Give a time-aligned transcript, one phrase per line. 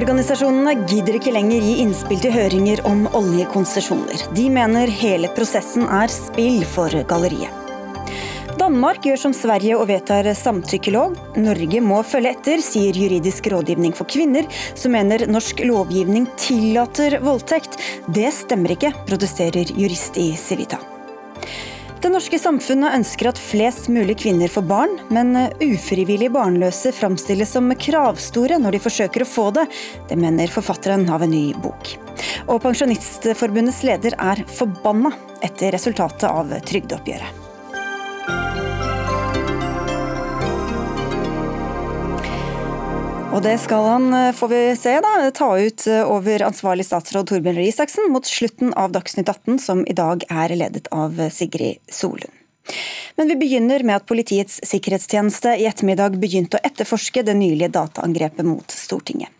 [0.00, 4.22] Miljøorganisasjonene gidder ikke lenger gi innspill til høringer om oljekonsesjoner.
[4.32, 7.52] De mener hele prosessen er spill for galleriet.
[8.56, 11.18] Danmark gjør som Sverige og vedtar samtykkelov.
[11.36, 17.76] Norge må følge etter, sier Juridisk rådgivning for kvinner, som mener norsk lovgivning tillater voldtekt.
[18.08, 20.80] Det stemmer ikke, protesterer jurist i Civita.
[22.00, 27.68] Det norske samfunnet ønsker at flest mulig kvinner får barn, men ufrivillig barnløse framstilles som
[27.76, 29.66] kravstore når de forsøker å få det.
[30.08, 31.92] Det mener forfatteren av en ny bok.
[32.48, 35.12] Og Pensjonistforbundets leder er forbanna
[35.44, 37.49] etter resultatet av trygdeoppgjøret.
[43.30, 47.28] Og det skal han, eh, får vi se, da, ta ut eh, over ansvarlig statsråd
[47.30, 51.78] Torbjørn Røe Isaksen mot slutten av Dagsnytt 18, som i dag er ledet av Sigrid
[51.86, 52.34] Solund.
[53.16, 58.46] Men vi begynner med at Politiets sikkerhetstjeneste i ettermiddag begynte å etterforske det nylige dataangrepet
[58.46, 59.30] mot Stortinget.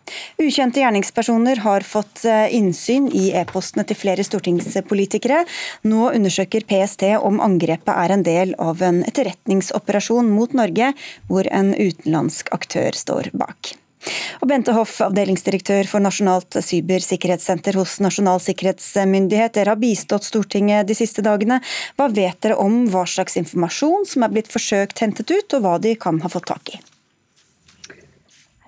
[0.43, 5.45] Ukjente gjerningspersoner har fått eh, innsyn i e-postene til flere stortingspolitikere.
[5.91, 10.95] Nå undersøker PST om angrepet er en del av en etterretningsoperasjon mot Norge,
[11.31, 13.80] hvor en utenlandsk aktør står bak.
[14.41, 19.55] Og Bente Hoff, avdelingsdirektør for Nasjonalt cybersikkerhetssenter hos Nasjonal sikkerhetsmyndighet.
[19.59, 21.61] Dere har bistått Stortinget de siste dagene.
[22.01, 25.77] Hva vet dere om hva slags informasjon som er blitt forsøkt hentet ut, og hva
[25.83, 26.81] de kan ha fått tak i?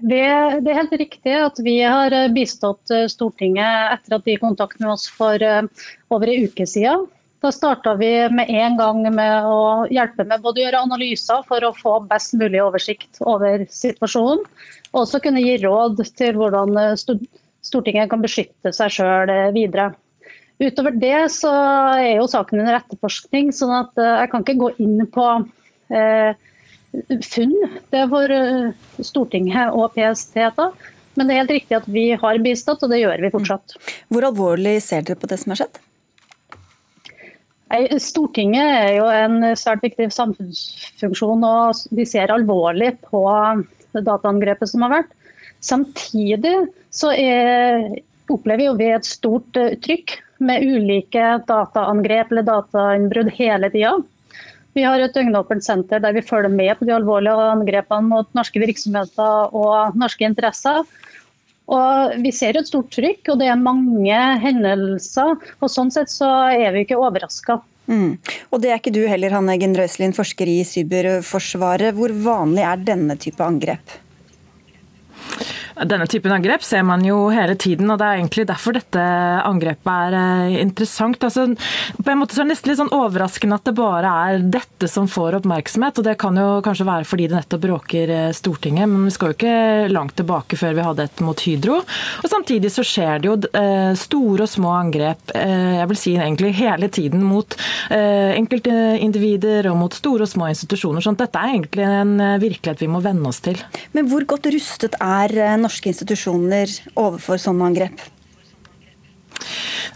[0.03, 0.27] Det,
[0.67, 5.07] det, er helt riktig at vi har bistått Stortinget etter at de kontaktet med oss
[5.07, 5.63] for eh,
[6.11, 7.07] over en uke siden.
[7.43, 11.65] Da starta vi med en gang med å hjelpe med både å gjøre analyser for
[11.67, 14.45] å få best mulig oversikt over situasjonen,
[14.93, 16.95] og også kunne gi råd til hvordan eh,
[17.63, 19.93] Stortinget kan beskytte seg sjøl eh, videre.
[20.63, 21.51] Utover det så
[21.99, 25.27] er jo saken under etterforskning, sånn at eh, jeg kan ikke gå inn på
[25.95, 26.35] eh,
[27.25, 27.55] funn.
[27.95, 28.35] Det får
[29.07, 30.37] Stortinget og PST.
[30.59, 30.73] ta.
[31.15, 33.77] Men det er helt riktig at vi har bistått, og det gjør vi fortsatt.
[34.13, 35.81] Hvor alvorlig ser dere på det som har skjedd?
[38.01, 43.23] Stortinget er jo en svært viktig samfunnsfunksjon, og vi ser alvorlig på
[43.95, 45.13] dataangrepet som har vært.
[45.63, 46.55] Samtidig
[46.91, 47.85] så er,
[48.33, 53.95] opplever vi et stort eh, trykk med ulike dataangrep eller datainnbrudd hele tida.
[54.73, 58.61] Vi har et døgnåpent senter der vi følger med på de alvorlige angrepene mot norske
[58.63, 60.81] virksomheter og norske interesser.
[61.73, 65.37] Og Vi ser et stort trykk, og det er mange hendelser.
[65.61, 67.61] og Sånn sett så er vi ikke overraska.
[67.91, 68.19] Mm.
[68.53, 71.95] Og det er ikke du heller, Hanne Eggen Røiselin, forsker i Cyberforsvaret.
[71.97, 73.99] Hvor vanlig er denne type angrep?
[75.77, 79.03] Denne typen angrep ser man jo hele tiden, og det er egentlig derfor dette
[79.49, 81.23] angrepet er eh, interessant.
[81.25, 81.47] Altså,
[81.97, 84.91] på en måte så er det nesten litt sånn overraskende at det bare er dette
[84.91, 85.99] som får oppmerksomhet.
[85.99, 89.33] og Det kan jo kanskje være fordi det nettopp bråker eh, Stortinget, men vi skal
[89.33, 91.81] jo ikke langt tilbake før vi hadde et mot Hydro.
[91.81, 96.53] Og Samtidig så skjer det jo eh, store og små angrep, jeg vil si egentlig
[96.57, 97.55] hele tiden, mot
[97.93, 101.05] enkeltindivider og mot store og små institusjoner.
[101.05, 102.13] sånn dette er egentlig en
[102.43, 103.59] virkelighet vi må venne oss til.
[103.97, 108.03] Men hvor godt rustet er norske institusjoner overfor sånne angrep?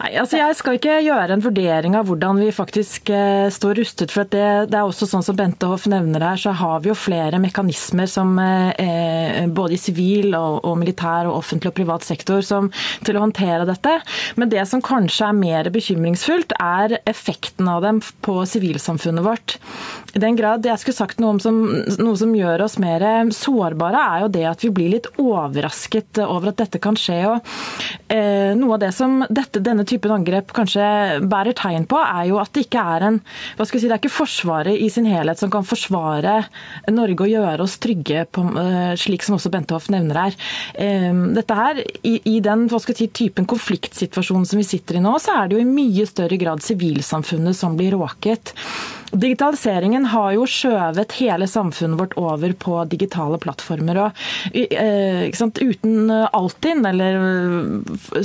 [0.01, 4.13] Nei, altså Jeg skal ikke gjøre en vurdering av hvordan vi faktisk eh, står rustet.
[4.13, 6.99] for det, det, er også sånn som Bente Hoff nevner her, så har vi jo
[6.99, 12.45] flere mekanismer som eh, både i sivil og, og, militær og offentlig og privat sektor
[12.45, 12.71] som,
[13.07, 13.99] til å håndtere dette.
[14.37, 19.57] Men det som kanskje er mer bekymringsfullt, er effekten av dem på sivilsamfunnet vårt.
[20.17, 21.59] I den grad jeg skulle sagt noe, om som,
[22.01, 26.53] noe som gjør oss mer sårbare, er jo det at vi blir litt overrasket over
[26.53, 27.19] at dette kan skje.
[27.29, 30.87] og eh, Noe av det som dette, denne typen angrep kanskje
[31.29, 33.21] bærer tegn på, er jo at det ikke er en
[33.57, 36.39] hva skal jeg si, Det er ikke Forsvaret i sin helhet som kan forsvare
[36.93, 40.37] Norge og gjøre oss trygge, på, eh, slik som også Bente Hoff nevner her.
[40.83, 44.99] Ehm, dette her, i, i den hva skal jeg si, typen konfliktsituasjonen som vi sitter
[44.99, 48.55] i nå, så er det jo i mye større grad sivilsamfunnet som blir råket.
[49.13, 54.01] Digitaliseringen har jo skjøvet hele samfunnet vårt over på digitale plattformer.
[54.07, 57.19] og sant, Uten Altinn eller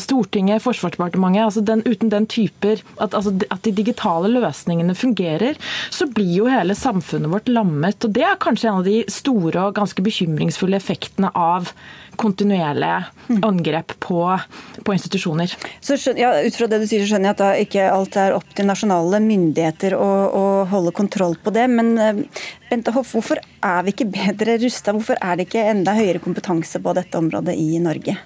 [0.01, 5.60] Stortinget, Forsvarsdepartementet, altså den, uten den typer at, altså, at, de digitale løsningene fungerer,
[5.94, 8.01] så blir jo hele samfunnet vårt lammet.
[8.06, 11.72] og Det er kanskje en av de store og ganske bekymringsfulle effektene av
[12.19, 13.04] kontinuerlige
[13.44, 14.40] angrep på,
[14.84, 15.54] på institusjoner.
[15.80, 18.36] Så, ja, ut fra det du sier, så skjønner jeg at da ikke alt er
[18.36, 21.68] opp til nasjonale myndigheter å, å holde kontroll på det.
[21.72, 22.24] Men eh,
[22.72, 24.96] Bente Hoff, hvorfor er vi ikke bedre rusta?
[24.96, 28.18] Hvorfor er det ikke enda høyere kompetanse på dette området i Norge?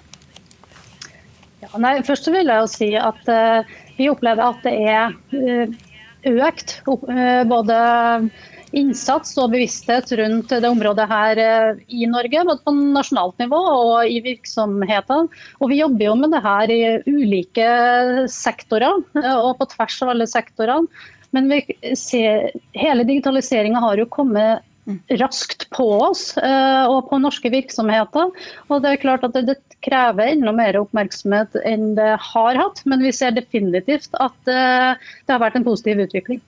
[1.64, 5.72] Ja, nei, først vil jeg jo si at uh, vi opplever at det er uh,
[6.46, 6.76] økt.
[6.86, 7.78] Uh, både
[8.76, 14.10] innsats og bevissthet rundt det området her eh, i Norge, både på nasjonalt nivå og
[14.10, 15.30] i virksomhetene.
[15.60, 17.68] Og vi jobber jo med det her i ulike
[18.32, 19.02] sektorer
[19.36, 21.04] og på tvers av alle sektorene.
[21.34, 21.50] Men
[21.98, 24.64] ser, hele digitaliseringa har jo kommet
[25.18, 28.30] raskt på oss og på norske virksomheter.
[28.70, 32.82] Og det er klart at det, krever enda mer oppmerksomhet enn det har hatt.
[32.88, 36.42] Men vi ser definitivt at eh, det har vært en positiv utvikling.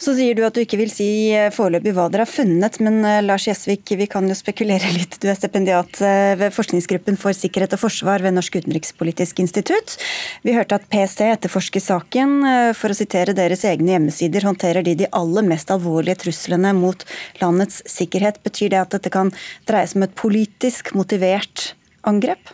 [0.00, 3.00] Så sier du at du ikke vil si eh, foreløpig hva dere har funnet, men
[3.06, 5.18] eh, Lars Gjesvik, vi kan jo spekulere litt.
[5.22, 6.00] Du er stipendiat
[6.40, 9.96] ved Forskningsgruppen for sikkerhet og forsvar ved Norsk utenrikspolitisk institutt.
[10.44, 12.36] Vi hørte at PST etterforsker saken.
[12.76, 17.06] For å sitere deres egne hjemmesider, håndterer de de aller mest alvorlige truslene mot
[17.40, 18.42] landets sikkerhet.
[18.44, 19.32] Betyr det at dette kan
[19.68, 21.72] dreies om et politisk motivert
[22.08, 22.52] angrep?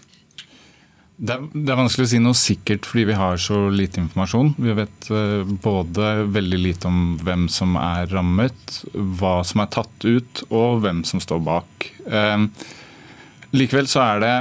[1.20, 4.54] Det er, det er, vanskelig å si noe sikkert fordi vi har så lite informasjon.
[4.56, 10.06] Vi vet uh, både veldig lite om hvem som er rammet, hva som er tatt
[10.06, 11.90] ut og hvem som står bak.
[12.08, 12.46] Eh,
[13.52, 14.32] likevel så er det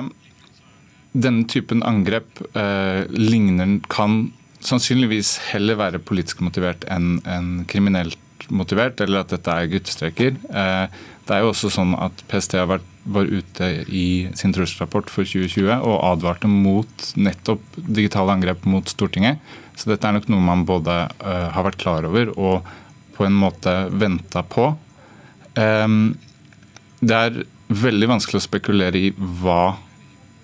[1.20, 4.30] denne typen angrep eh, ligner, kan
[4.64, 10.38] sannsynligvis heller være politisk motivert enn en kriminelt motivert, eller at dette er guttestreker.
[10.40, 15.28] det er jo også sånn at PST har vært var ute i sin trusselrapport for
[15.28, 19.42] 2020 og advarte mot nettopp digitale angrep mot Stortinget.
[19.76, 22.70] Så dette er nok noe man både uh, har vært klar over og
[23.18, 24.72] på en måte venta på.
[25.60, 26.16] Um,
[27.00, 29.78] det er veldig vanskelig å spekulere i hva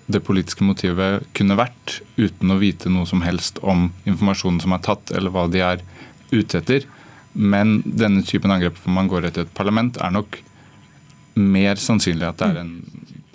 [0.06, 4.84] det politiske motivet kunne vært, uten å vite noe som helst om informasjonen som er
[4.86, 5.82] tatt, eller hva de er
[6.30, 6.86] ute etter.
[7.34, 10.38] Men denne typen angrep hvor man går etter et parlament, er nok
[11.36, 12.74] mer sannsynlig at det er en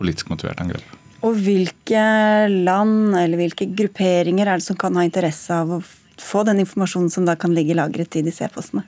[0.01, 0.98] politisk motivert angrep.
[1.21, 2.06] Og hvilke
[2.50, 5.81] land eller hvilke grupperinger er det som kan ha interesse av å
[6.21, 8.83] få den informasjonen som da kan ligge lagret i disse e-postene?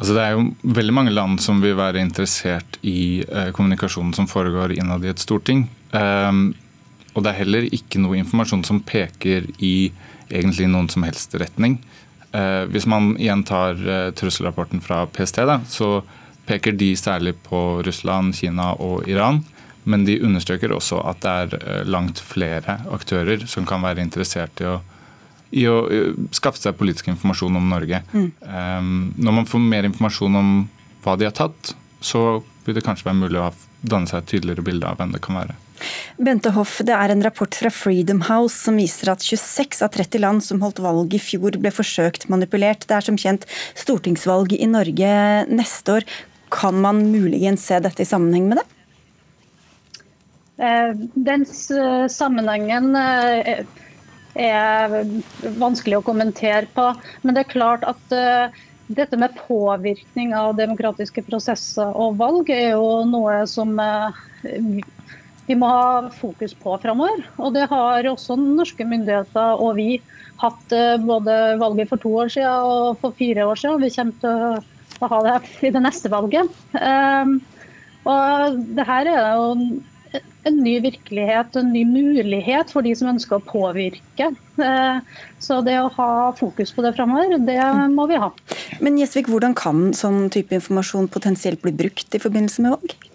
[0.00, 4.28] Altså det er jo veldig mange land som vil være interessert i eh, kommunikasjonen som
[4.30, 5.66] foregår innad i et storting.
[5.92, 6.54] Um,
[7.12, 9.90] og det er heller ikke noe informasjon som peker i
[10.30, 11.76] egentlig noen som helst retning.
[12.32, 15.98] Uh, hvis man igjen tar uh, trusselrapporten fra PST, da, så
[16.50, 19.42] peker de særlig på Russland, Kina og Iran.
[19.88, 24.60] Men de understreker også at det er eh, langt flere aktører som kan være interessert
[24.60, 24.76] i å,
[25.56, 28.02] i å eh, skaffe seg politisk informasjon om Norge.
[28.12, 28.28] Mm.
[28.44, 30.52] Um, når man får mer informasjon om
[31.04, 31.72] hva de har tatt,
[32.04, 33.50] så vil det kanskje være mulig å
[33.80, 35.56] danne seg et tydeligere bilde av hvem det kan være.
[36.20, 40.20] Bente Hoff, det er en rapport fra Freedom House som viser at 26 av 30
[40.20, 42.84] land som holdt valg i fjor, ble forsøkt manipulert.
[42.84, 43.46] Det er som kjent
[43.78, 45.14] stortingsvalg i Norge
[45.48, 46.10] neste år.
[46.50, 48.66] Kan man muligens se dette i sammenheng med det?
[50.60, 51.46] Eh, den
[52.10, 53.62] sammenhengen eh,
[54.36, 54.96] er
[55.60, 56.90] vanskelig å kommentere på.
[57.22, 58.60] Men det er klart at eh,
[58.92, 63.78] dette med påvirkning av demokratiske prosesser og valg er jo noe som
[64.42, 67.22] vi må ha fokus på framover.
[67.38, 70.02] Og det har også norske myndigheter og vi
[70.42, 70.74] hatt
[71.06, 73.80] både valget for to år siden og for fire år siden.
[73.84, 74.68] Vi kommer til
[75.06, 76.50] å ha det i det neste valget.
[76.76, 77.38] Um,
[78.08, 79.80] og det her er jo
[80.48, 84.30] en ny virkelighet, en ny mulighet for de som ønsker å påvirke.
[84.60, 85.00] Uh,
[85.42, 87.60] så det å ha fokus på det framover, det
[87.92, 88.32] må vi ha.
[88.80, 93.09] Men Gjesvik, hvordan kan sånn type informasjon potensielt bli brukt i forbindelse med valg?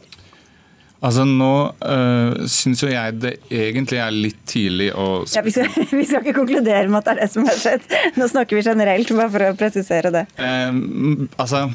[1.05, 1.51] Altså Nå
[1.85, 5.69] øh, eh, syns jo jeg det egentlig er litt tidlig å ja, vi, skal,
[5.99, 7.85] vi, skal, ikke konkludere med at det er det som har skjedd.
[8.17, 10.25] Nå snakker vi generelt, bare for å presisere det.
[10.41, 10.81] Eh,
[11.37, 11.67] altså,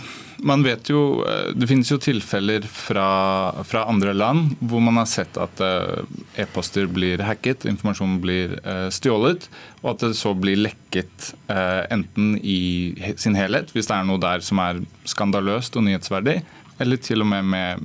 [0.43, 5.09] man vet jo, eh, Det finnes jo tilfeller fra, fra andre land hvor man har
[5.09, 6.03] sett at uh,
[6.41, 9.49] e-poster blir hacket, informasjon blir uh, stjålet,
[9.83, 14.21] og at det så blir lekket uh, enten i sin helhet, hvis det er noe
[14.23, 16.41] der som er skandaløst og nyhetsverdig,
[16.81, 17.83] eller til og med med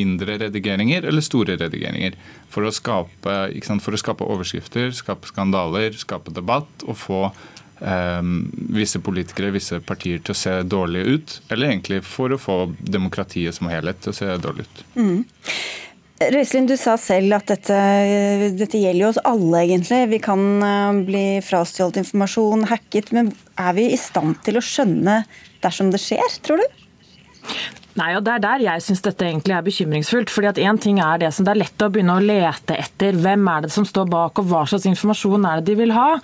[0.00, 2.16] mindre redigeringer eller store redigeringer.
[2.52, 3.36] For å skape,
[3.84, 8.20] for å skape overskrifter, skape skandaler, skape debatt og få eh,
[8.76, 11.38] visse politikere, visse partier til å se dårlige ut.
[11.48, 14.84] Eller egentlig for å få demokratiet som helhet til å se dårlig ut.
[14.98, 15.24] Mm.
[16.22, 17.76] Røiselin, du sa selv at dette,
[18.54, 20.04] dette, gjelder jo oss alle, egentlig.
[20.12, 23.10] Vi kan eh, bli frastjålet informasjon, hacket.
[23.16, 25.22] Men er vi i stand til å skjønne
[25.64, 26.84] dersom det skjer, tror du?
[27.94, 30.30] Nei, og Det er der jeg syns dette egentlig er bekymringsfullt.
[30.30, 33.12] fordi at en ting er Det som det er lett å begynne å lete etter.
[33.12, 36.18] Hvem er det som står bak, og hva slags informasjon er det de vil ha?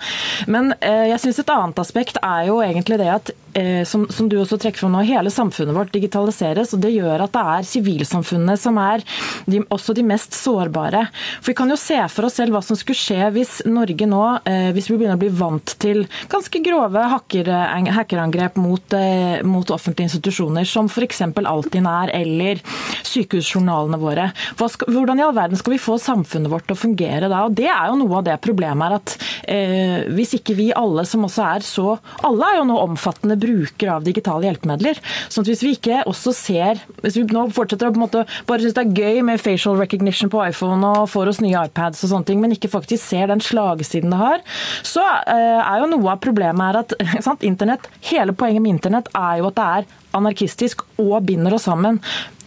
[0.47, 4.29] Men eh, jeg syns et annet aspekt er jo egentlig det at eh, som, som,
[4.29, 6.73] du også trekker fram nå, hele samfunnet vårt digitaliseres.
[6.75, 9.03] og Det gjør at det er sivilsamfunnet som er
[9.45, 11.05] de, også de mest sårbare.
[11.39, 14.23] For Vi kan jo se for oss selv hva som skulle skje hvis Norge nå,
[14.49, 17.51] eh, hvis vi begynner å bli vant til ganske grove hacker,
[17.97, 21.21] hackerangrep mot, eh, mot, offentlige institusjoner, som f.eks.
[21.41, 22.61] Altinn er, eller
[23.07, 24.29] sykehusjournalene våre.
[24.61, 27.45] Skal, hvordan i all verden skal vi få samfunnet vårt til å fungere da?
[27.47, 29.15] Og Det er jo noe av det problemet er at
[29.51, 31.87] eh, hvis ikke vi alle som også er så
[32.27, 34.99] Alle er jo nå omfattende brukere av digitale hjelpemidler.
[35.27, 38.23] sånn at hvis vi ikke også ser Hvis vi nå fortsetter å på en måte
[38.47, 42.03] bare synes det er gøy med facial recognition på iPhone og får oss nye iPads
[42.05, 44.43] og sånne ting, men ikke faktisk ser den slagesiden det har,
[44.85, 46.95] så eh, er jo noe av problemet her at
[47.27, 51.67] sant, internett, hele poenget med internett er jo at det er anarkistisk og binder oss
[51.69, 52.01] sammen.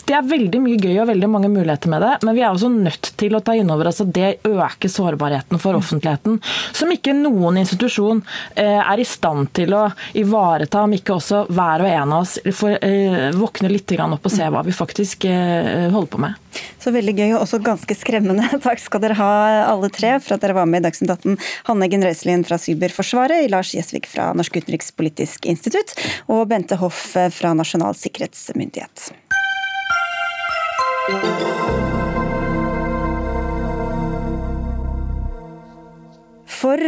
[0.04, 2.68] Det er veldig mye gøy og veldig mange muligheter med det, men vi er også
[2.68, 6.36] nødt til å ta inn over oss at det øker sårbarheten for offentligheten,
[6.76, 8.20] som ikke noen institusjon
[8.60, 9.86] eh, er i stand til å
[10.20, 14.32] ivareta, om ikke også hver og en av oss får eh, våkne litt opp og
[14.32, 16.60] se hva vi faktisk eh, holder på med.
[16.82, 18.50] Så veldig gøy og også ganske skremmende.
[18.66, 19.32] Takk skal dere ha
[19.70, 21.40] alle tre for at dere var med i Dagsnytt 18.
[21.70, 25.96] Hanne Eggen Røiselien fra Cyberforsvaret, Lars Gjesvik fra Norsk utenrikspolitisk institutt
[26.28, 29.14] og Bente Hoff fra Nasjonal sikkerhetsmyndighet.
[31.04, 31.12] For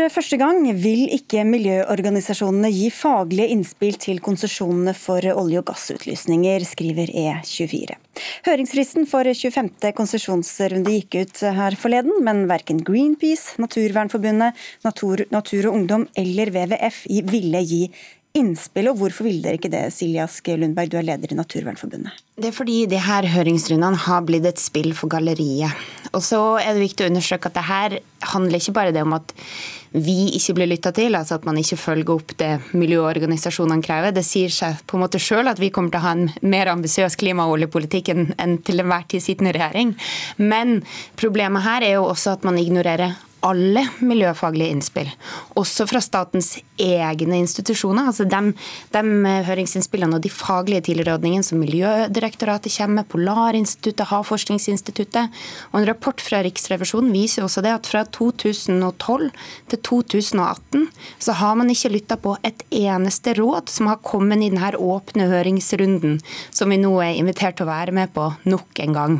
[0.08, 7.12] første gang vil ikke miljøorganisasjonene gi faglige innspill til konsesjonene for olje- og gassutlysninger, skriver
[7.12, 8.00] E24.
[8.48, 9.92] Høringsfristen for 25.
[10.00, 14.56] konsesjonsrunde gikk ut her forleden, men verken Greenpeace, Naturvernforbundet,
[14.88, 17.84] Natur, Natur og Ungdom eller WWF ville gi
[18.36, 22.22] innspill, og hvorfor ville dere ikke det, Silje Ask Lundberg, du er leder i Naturvernforbundet?
[22.36, 25.72] Det er fordi de her høringsrundene har blitt et spill for galleriet.
[26.12, 27.98] Og så er det viktig å understreke at det her
[28.32, 29.32] handler ikke bare om at
[29.96, 34.12] vi ikke blir lytta til, altså at man ikke følger opp det miljøorganisasjonene krever.
[34.12, 36.68] Det sier seg på en måte sjøl at vi kommer til å ha en mer
[36.72, 39.94] ambisiøs klima- og oljepolitikk enn til enhver tid sittende regjering.
[40.36, 40.82] Men
[41.16, 45.10] problemet her er jo også at man ignorerer alle miljøfaglige innspill,
[45.58, 48.10] også fra statens egne institusjoner.
[48.10, 48.52] altså De,
[48.92, 55.32] de høringsinnspillene og de faglige tilrådningene som Miljødirektoratet kommer med, Polarinstituttet, Havforskningsinstituttet.
[55.72, 59.30] Og En rapport fra Riksrevisjonen viser også det at fra 2012
[59.70, 60.86] til 2018
[61.22, 65.28] så har man ikke lytta på et eneste råd som har kommet i denne åpne
[65.30, 66.18] høringsrunden,
[66.50, 69.18] som vi nå er invitert til å være med på nok en gang.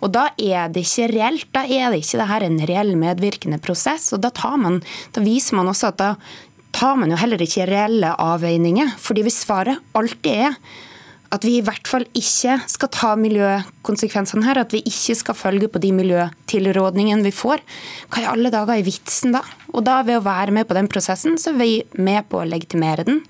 [0.00, 3.58] Og Da er det ikke reelt, da er det ikke det her en reell medvirkende
[3.66, 4.12] prosess.
[4.14, 4.80] og Da, man,
[5.12, 6.10] da viser man også at da
[6.76, 8.96] tar man jo heller ikke reelle avveininger.
[8.98, 10.60] fordi hvis svaret alltid er
[11.34, 15.68] at vi i hvert fall ikke skal ta miljøkonsekvensene her, at vi ikke skal følge
[15.72, 17.62] på de miljøtilrådningene vi får.
[18.12, 19.42] Hva i alle dager er vitsen da?
[19.74, 22.46] Og da Ved å være med på den prosessen, så er vi med på å
[22.46, 23.24] legitimere den.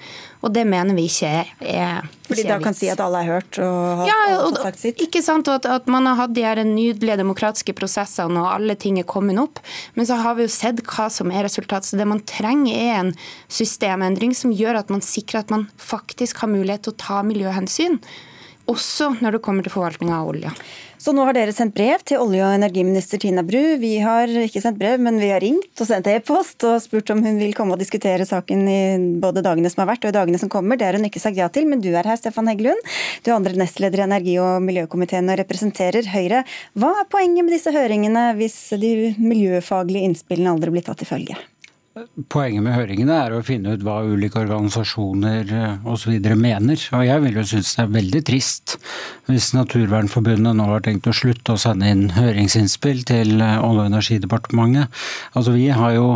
[0.45, 3.59] Og det mener vi ikke er, er Fordi da kan si at alle er hørt
[3.63, 5.01] og har ja, og, sagt sitt?
[5.03, 8.77] Ikke sant, og at, at man har hatt de her nydelige demokratiske prosessene og alle
[8.79, 9.63] ting er kommet opp.
[9.97, 11.91] Men så har vi jo sett hva som er resultatet.
[11.91, 13.13] Så det man trenger er en
[13.49, 18.01] systemendring som gjør at man sikrer at man faktisk har mulighet til å ta miljøhensyn.
[18.67, 20.51] Også når det kommer til forvaltning av olje.
[20.99, 23.77] Så nå har dere sendt brev til olje- og energiminister Tina Bru.
[23.79, 27.21] Vi har ikke sendt brev, men vi har ringt og sendt e-post og spurt om
[27.23, 28.81] hun vil komme og diskutere saken i
[29.23, 30.81] både dagene som har vært og i dagene som kommer.
[30.81, 32.81] Det har hun ikke sagt ja til, men du er her, Stefan Heggelund.
[33.23, 36.43] Du er andre nestleder i energi- og miljøkomiteen og representerer Høyre.
[36.75, 41.39] Hva er poenget med disse høringene hvis de miljøfaglige innspillene aldri blir tatt til følge?
[42.29, 46.19] Poenget med høringene er å finne ut hva ulike organisasjoner eh, osv.
[46.37, 46.83] mener.
[46.93, 48.75] Og jeg vil jo synes det er veldig trist
[49.31, 53.95] hvis Naturvernforbundet nå har tenkt å slutte å sende inn høringsinnspill til eh, Olje- og
[53.95, 54.93] energidepartementet.
[55.33, 56.11] Altså vi har jo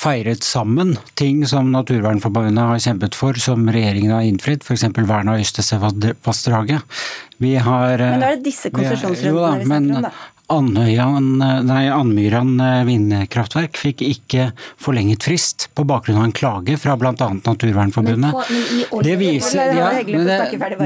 [0.00, 4.88] feiret sammen ting som Naturvernforbundet har kjempet for, som regjeringen har innfridd, f.eks.
[5.04, 7.00] vern av Øystesevassdraget.
[7.44, 10.14] Vi har Men da er det disse konsesjonsrundene vi snakker om, da?
[10.50, 17.14] Andmyran eh, vindkraftverk fikk ikke forlenget frist på bakgrunn av en klage fra bl.a.
[17.14, 18.32] Naturvernforbundet.
[19.06, 20.36] Det viser, ja, det,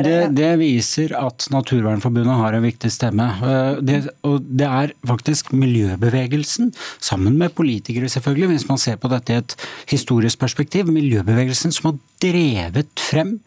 [0.04, 3.26] det, det viser, at Naturvernforbundet har en viktig stemme.
[3.40, 9.08] Eh, det, og det er faktisk miljøbevegelsen, sammen med politikere selvfølgelig, hvis man ser på
[9.12, 9.52] dette i et
[9.90, 13.38] historisk perspektiv, miljøbevegelsen som har drevet frem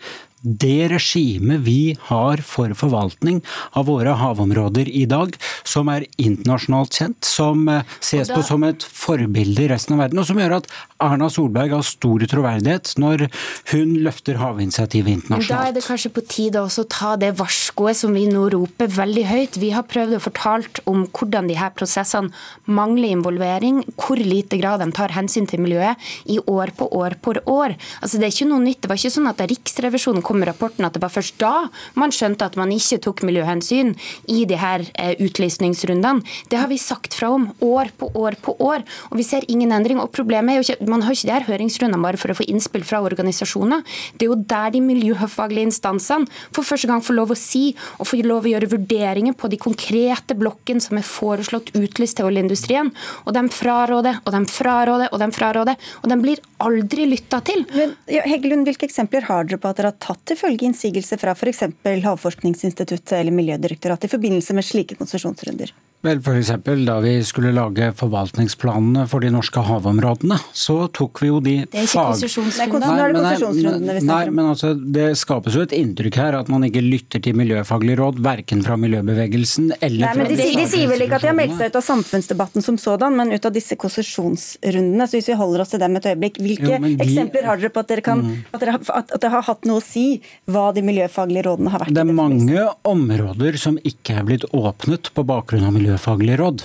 [0.47, 3.41] det regimet vi har for forvaltning
[3.77, 5.35] av våre havområder i dag,
[5.67, 10.21] som er internasjonalt kjent, som eh, ses på som et forbilde i resten av verden,
[10.21, 10.69] og som gjør at
[11.03, 13.27] Erna Solberg har stor troverdighet når
[13.71, 15.51] hun løfter havinitiativet internasjonalt.
[15.51, 18.89] Da er det kanskje på tide også å ta det varskoet som vi nå roper
[18.95, 19.59] veldig høyt.
[19.61, 22.33] Vi har prøvd å fortalt om hvordan de her prosessene
[22.65, 27.35] mangler involvering, hvor lite grad de tar hensyn til miljøet, i år på år på
[27.45, 27.75] år.
[28.01, 28.81] Altså Det er ikke noe nytt.
[28.81, 31.67] Det var ikke sånn at da Riksrevisjonen kom med rapporten at det var først da
[31.97, 33.93] man skjønte at man ikke tok miljøhensyn
[34.31, 36.23] i de her eh, utlysningsrundene.
[36.51, 39.73] Det har vi sagt fra om år på år på år, og vi ser ingen
[39.75, 39.99] endring.
[40.01, 42.47] Og problemet er jo ikke, Man har ikke de her høringsrundene bare for å få
[42.47, 43.83] innspill fra organisasjoner.
[44.17, 47.65] Det er jo der de miljøfaglige instansene for første gang får lov å si
[47.97, 52.29] og får lov å gjøre vurderinger på de konkrete blokkene som er foreslått utlyst til
[52.29, 52.91] oljeindustrien.
[53.25, 57.63] Og de fraråder og de fraråder og de fraråder, og de blir aldri lytta til.
[57.75, 61.17] Men, ja, Heggelund, Hvilke eksempler har dere på at dere har tatt til følge innsigelse
[61.21, 61.65] fra f.eks.
[62.05, 65.73] Havforskningsinstituttet eller Miljødirektoratet i forbindelse med slike konsesjonsrunder?
[66.07, 66.51] Vel, F.eks.
[66.87, 71.81] da vi skulle lage forvaltningsplanene for de norske havområdene, så tok vi jo de Det
[71.81, 72.79] er ikke konsesjonsrundene.
[72.79, 76.63] Nei, det konsesjonsrundene vi Nei, men altså, det skapes jo et inntrykk her at man
[76.67, 80.87] ikke lytter til miljøfaglige råd, verken fra miljøbevegelsen eller Nei, men de, de, de sier
[80.91, 83.55] vel ikke at de har meldt seg ut av samfunnsdebatten som sådan, men ut av
[83.55, 85.09] disse konsesjonsrundene.
[85.09, 87.73] Så hvis vi holder oss til dem et øyeblikk, hvilke jo, de, eksempler har dere
[87.73, 88.47] på at dere, kan, mm.
[88.53, 90.05] at, dere, at, at det har hatt noe å si
[90.47, 91.95] hva de miljøfaglige rådene har vært?
[91.97, 96.61] Det er mange områder som ikke er blitt åpnet på bakgrunn av miljø miljøfaglig råd?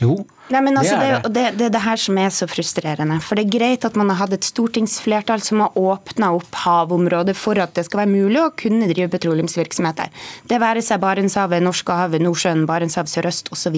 [0.00, 0.14] Jo,
[0.50, 1.30] Nei, men altså, det, er det.
[1.34, 3.20] Det, det, det her som er så frustrerende.
[3.22, 7.36] For det er greit at man har hatt et stortingsflertall som har åpna opp havområdet
[7.38, 10.10] for at det skal være mulig å kunne drive petroleumsvirksomhet der.
[10.50, 13.76] Det være seg Barentshavet, Norskehavet, Nordsjøen, Barentshavet sørøst osv.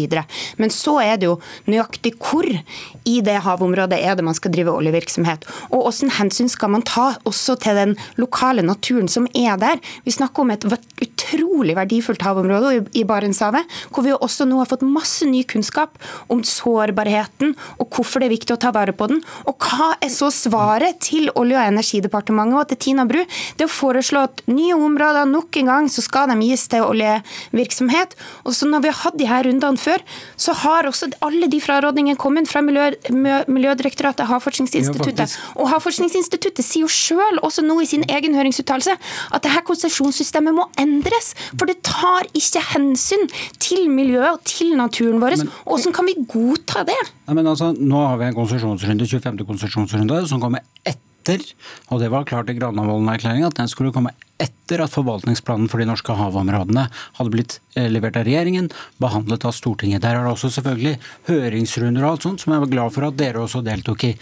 [0.62, 1.36] Men så er det jo
[1.68, 5.44] nøyaktig hvor i det havområdet er det man skal drive oljevirksomhet.
[5.70, 9.80] Og hvordan hensyn skal man ta også til den lokale naturen som er der.
[10.06, 14.86] Vi snakker om et utrolig verdifullt havområde i Barentshavet, hvor vi også nå har fått
[14.86, 16.00] masse ny kunnskap
[16.32, 19.22] om sårbarheten, og hvorfor det er viktig å ta vare på den.
[19.50, 23.20] Og hva er så svaret til Olje- og energidepartementet og til Tina Bru?
[23.58, 28.16] Det å foreslå at nye områder nok en gang så skal de gis til oljevirksomhet.
[28.46, 30.02] Og så når vi har hatt de her rundene før,
[30.36, 35.36] så har også alle de frarådningene kommet fra Miljø, Miljødirektoratet, Havforskningsinstituttet.
[35.56, 38.96] Og Havforskningsinstituttet sier jo sjøl, også nå i sin egen høringsuttalelse,
[39.32, 41.32] at det her konsesjonssystemet må endres.
[41.56, 43.28] For det tar ikke hensyn
[43.62, 45.38] til miljøet og til naturen vår.
[45.66, 46.98] Og hvordan kan vi godta godta det.
[47.26, 49.42] Nei, men altså, nå har vi en konsesjonsrunde, 25.
[49.48, 51.44] konsesjonsrunde som kommer etter,
[51.90, 55.86] og det var klart i Granavolden-erklæringa at den skulle komme etter at forvaltningsplanen for de
[55.88, 56.86] norske havområdene
[57.18, 58.70] hadde blitt eh, levert av regjeringen,
[59.02, 60.02] behandlet av Stortinget.
[60.02, 60.98] Der er det også selvfølgelig
[61.28, 64.14] høringsrunder og alt sånt, som jeg var glad for at dere også deltok i.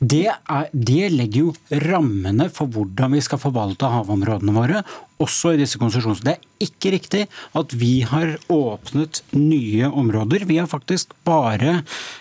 [0.00, 4.82] Det, er, det legger jo rammene for hvordan vi skal forvalte havområdene våre,
[5.18, 6.22] også i disse konsesjonene.
[6.22, 7.24] Det er ikke riktig
[7.58, 10.46] at vi har åpnet nye områder.
[10.46, 11.80] Vi har faktisk bare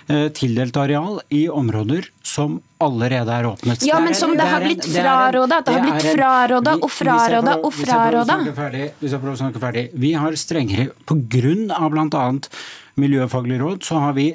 [0.10, 3.86] eh, tildelt areal i områder som allerede er åpnet.
[3.88, 5.62] Ja, men som det, det har blitt fraråda.
[5.65, 8.39] Det, har blitt fraråda og fraråda og fraråda.
[9.00, 9.86] Hvis jeg prøver å snakke ferdig.
[9.93, 12.26] Vi har strengere på grunn av bl.a.
[12.97, 14.32] Miljøfaglig råd, så har vi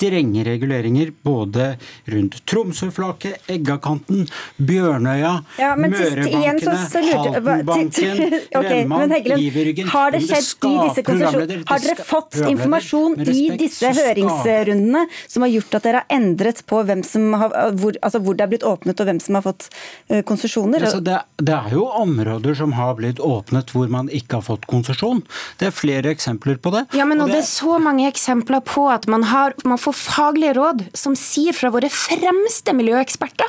[0.00, 1.74] strenge reguleringer både
[2.08, 6.76] rundt Tromsøflaket, Eggakanten, Bjørnøya, ja, Mørebankene,
[7.10, 7.90] Haltenbanken,
[8.58, 11.60] okay, Remman, Iverryggen Har det skjedd i disse konsesjonene?
[11.68, 16.80] Har dere fått informasjon i disse høringsrundene som har gjort at dere har endret på
[16.88, 19.68] hvem som har, hvor, altså hvor det er blitt åpnet og hvem som har fått
[20.12, 20.86] uh, konsesjoner?
[20.86, 24.64] Altså det, det, er jo områder som har blitt åpnet hvor man ikke har fått
[24.70, 25.22] konsesjon.
[25.60, 26.86] Det er flere eksempler på det.
[26.96, 29.89] Ja, men og det, det er så mange eksempler på at man, har, man får
[29.94, 33.48] få faglige råd som sier fra våre fremste miljøeksperter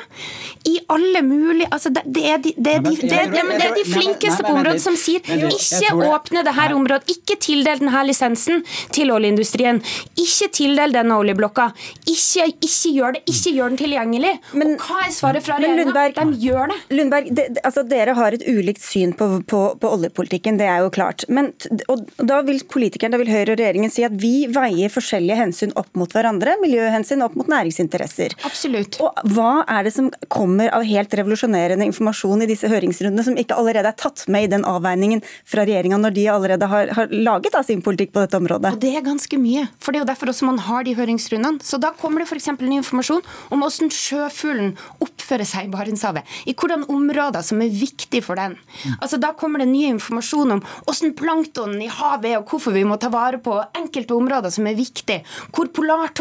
[0.69, 4.45] i alle mulige altså det, det, er de, det, er de, det, er de flinkeste
[4.45, 8.61] på området som sier ikke åpne det her området, ikke tildel denne lisensen
[8.93, 9.79] til oljeindustrien,
[10.19, 11.69] ikke tildel denne oljeblokka,
[12.09, 14.33] ikke, ikke gjør det, ikke gjør den tilgjengelig.
[14.57, 16.11] Men, og hva er svaret fra regjeringa?
[16.17, 16.77] De gjør det.
[16.97, 17.29] Lundberg,
[17.63, 21.25] altså dere har et ulikt syn på, på, på, oljepolitikken, det er jo klart.
[21.31, 21.51] Men,
[21.91, 25.75] og, da vil politikeren, da vil Høyre og regjeringen si at vi veier forskjellige hensyn
[25.79, 28.35] opp mot hverandre hverandre, miljøhensyn opp mot næringsinteresser.
[28.47, 28.99] Absolutt.
[29.03, 33.57] Og Hva er det som kommer av helt revolusjonerende informasjon i disse høringsrundene som ikke
[33.57, 37.51] allerede er tatt med i den avveiningen fra regjeringa når de allerede har, har laget
[37.53, 38.73] da, sin politikk på dette området?
[38.73, 39.67] Og Det er ganske mye.
[39.79, 41.61] for Det er jo derfor også man har de høringsrundene.
[41.63, 42.51] Så Da kommer det f.eks.
[42.61, 46.23] ny informasjon om hvordan sjøfuglen oppfører seg i Barentshavet.
[46.47, 48.57] I hvordan områder som er viktige for den.
[49.01, 52.85] Altså Da kommer det ny informasjon om hvordan planktonen i havet er, og hvorfor vi
[52.87, 55.21] må ta vare på enkelte områder som er viktige.
[55.51, 55.67] Hvor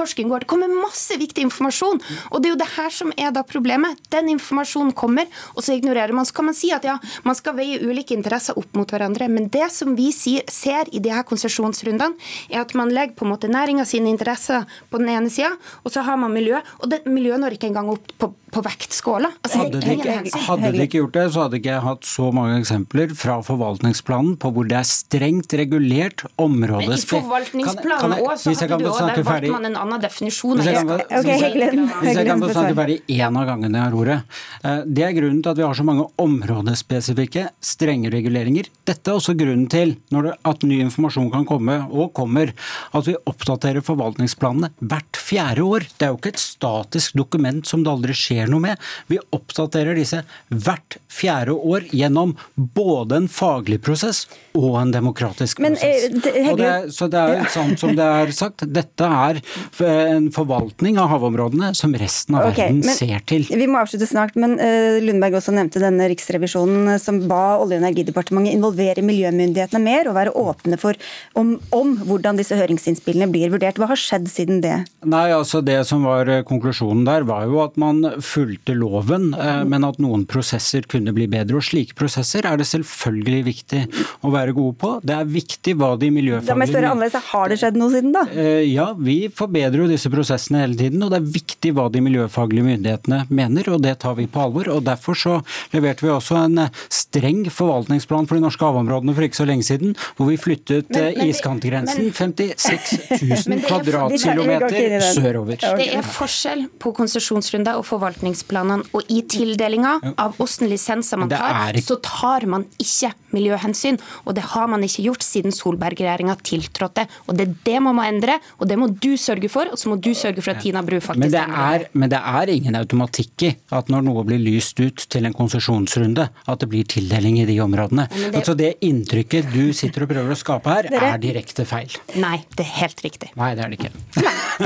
[0.01, 0.41] polartorsken går.
[0.41, 2.01] Det kommer masse viktig informasjon.
[2.31, 3.99] Og det er jo det her som er da problemet.
[4.11, 6.27] Den informasjonen kommer, og så ignorerer man.
[6.27, 9.29] Så kan man si at ja, man skal veie ulike interesser opp mot hverandre.
[9.29, 12.17] Men det som vi ser i de her konsesjonsrundene,
[12.51, 15.53] er at man legger på en måte næringa sine interesser på den ene sida,
[15.85, 16.61] og så har man miljø.
[16.81, 19.31] Og det, miljø når ikke engang opp på, på vektskåla.
[19.45, 22.31] Altså, hadde, de ikke, hadde de ikke gjort det, så hadde ikke jeg hatt så
[22.35, 28.33] mange eksempler fra forvaltningsplanen på hvor det er strengt regulert område Men i forvaltningsplanen òg,
[28.41, 30.59] så hadde du òg der valgte man en annen definisjon.
[30.61, 34.19] Hvis jeg kan, hvis jeg kan få snakke ferdig én av gangene jeg har ordet.
[34.65, 38.71] Eh, det er grunnen til at vi har så mange områdespesifikke, strenge reguleringer.
[38.89, 42.53] Dette er også grunnen til det, at ny informasjon kan komme, og kommer,
[42.97, 45.87] at vi oppdaterer forvaltningsplanene hvert fjerde år.
[45.97, 48.81] Det er jo ikke et statisk dokument som det aldri skjer noe med.
[49.11, 54.25] Vi oppdaterer disse hvert fjerde år gjennom både en faglig prosess
[54.57, 55.85] og en demokratisk prosess.
[56.11, 59.41] Men, eh, det, så det er sant som det er sagt, dette er
[59.85, 63.47] en forvaltning av havområdene som resten av okay, verden ser til.
[63.51, 67.85] Vi må avslutte snart, men uh, Lundberg også nevnte denne riksrevisjonen som ba Olje- og
[67.85, 70.99] energidepartementet involvere miljømyndighetene mer og være åpne for
[71.39, 73.81] om, om, hvordan disse høringsinnspillene blir vurdert.
[73.81, 74.77] Hva har skjedd siden det?
[75.07, 79.63] Nei, altså Det som var eh, konklusjonen der, var jo at man fulgte loven, uh,
[79.69, 81.59] men at noen prosesser kunne bli bedre.
[81.59, 83.83] Og slike prosesser er det selvfølgelig viktig
[84.27, 84.93] å være gode på.
[85.07, 87.95] Det er viktig hva de miljøfaglige Da må jeg spørre annerledes, Har det skjedd noe
[87.95, 88.25] siden da?
[88.31, 91.03] Uh, ja, vi forbedrer jo disse prosessene hele tiden.
[91.05, 94.71] og det er viktig hva de miljøfaglige myndighetene mener, og det tar vi på alvor.
[94.77, 95.39] og Derfor så
[95.75, 99.97] leverte vi også en streng forvaltningsplan for de norske havområdene for ikke så lenge siden,
[100.17, 105.61] hvor vi flyttet men, men, iskantgrensen iskantgrensen 56 000 kvadratkilometer sørover.
[105.61, 107.87] Det er forskjell på konsesjonsrunder og
[108.21, 114.01] forvaltningsplanene, og i tildelinga av åssen lisenser man tar, så tar man ikke miljøhensyn.
[114.27, 117.07] Og det har man ikke gjort siden Solberg-regjeringa tiltrådte.
[117.29, 119.91] Og det er det man må endre, og det må du sørge for, og så
[119.93, 122.77] må du sørge for at Tina Bru faktisk men det er, men det er ingen
[122.79, 127.41] automatikk i at når noe blir lyst ut til en konsesjonsrunde, at det blir tildeling
[127.43, 128.07] i de områdene.
[128.13, 128.31] Det...
[128.41, 131.13] Altså det inntrykket du sitter og prøver å skape her, Dere...
[131.15, 131.93] er direkte feil.
[132.21, 133.33] Nei, det er helt riktig.
[133.41, 133.93] Nei, det er det ikke.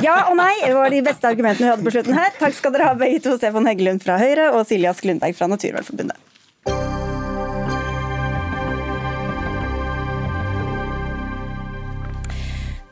[0.04, 2.34] Ja og nei det var de beste argumentene vi hadde på slutten her.
[2.40, 5.50] Takk skal dere ha begge to, Stefan Heggelund fra Høyre og Silje Ask Lundberg fra
[5.50, 6.33] Naturvernforbundet.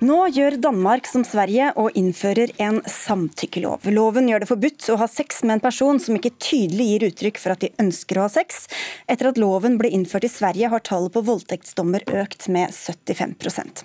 [0.02, 3.84] Nå gjør Danmark som Sverige og innfører en samtykkelov.
[3.94, 7.38] Loven gjør det forbudt å ha sex med en person som ikke tydelig gir uttrykk
[7.38, 8.64] for at de ønsker å ha sex.
[9.06, 13.84] Etter at loven ble innført i Sverige, har tallet på voldtektsdommer økt med 75%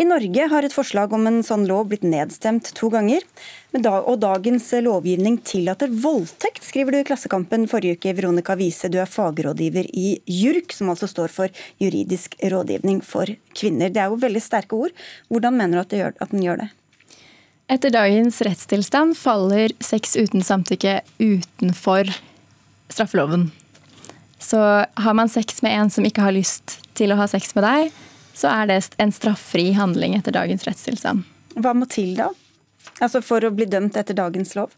[0.00, 3.28] I Norge har et forslag om en sånn lov blitt nedstemt to ganger.
[3.68, 8.14] Og dagens lovgivning tillater voldtekt, skriver du i Klassekampen forrige uke.
[8.16, 11.52] Veronica Wiese, du er fagrådgiver i JURK, som altså står for
[11.82, 13.92] juridisk rådgivning for kvinner.
[13.92, 14.96] Det er jo veldig sterke ord.
[15.28, 16.70] Hvordan mener du at, at den gjør det?
[17.68, 22.08] Etter dagens rettstilstand faller sex uten samtykke utenfor
[22.88, 23.50] straffeloven.
[24.40, 24.56] Så
[24.88, 27.92] har man sex med en som ikke har lyst til å ha sex med deg,
[28.32, 31.26] så er det en straffri handling etter dagens rettstilstand.
[31.60, 32.30] Hva må til da?
[32.98, 34.74] Altså for å bli dømt etter dagens lov?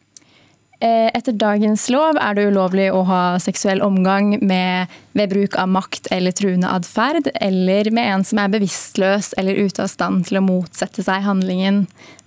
[0.81, 5.69] Eh, etter dagens lov er det ulovlig å ha seksuell omgang med, ved bruk av
[5.69, 10.41] makt eller truende atferd, eller med en som er bevisstløs eller ute av stand til
[10.41, 11.83] å motsette seg handlingen.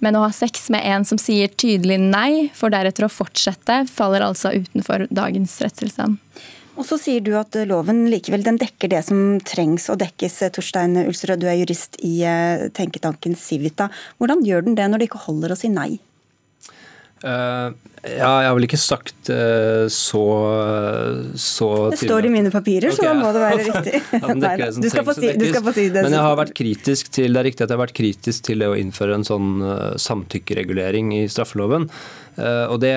[0.06, 4.22] Men å ha sex med en som sier tydelig nei, for deretter å fortsette, faller
[4.22, 6.22] altså utenfor dagens rettstilstand.
[6.74, 10.40] Og så sier du at loven likevel den dekker det som trengs å dekkes.
[10.56, 13.92] Torstein Ulsrød, du er jurist i eh, tenketanken Civita.
[14.18, 15.92] Hvordan gjør den det når det ikke holder å si nei?
[17.24, 17.72] Uh,
[18.04, 20.24] ja, jeg har vel ikke sagt uh, så,
[21.40, 22.98] så Det står i mine papirer, okay.
[22.98, 24.02] så da må det være riktig.
[24.18, 26.04] ja, Nei, du, skal si, du, skal få si, det.
[26.04, 28.66] Men jeg har vært kritisk til det er riktig at jeg har vært kritisk til
[28.66, 31.88] det å innføre en sånn uh, samtykkeregulering i straffeloven.
[32.34, 32.94] Eh, og det,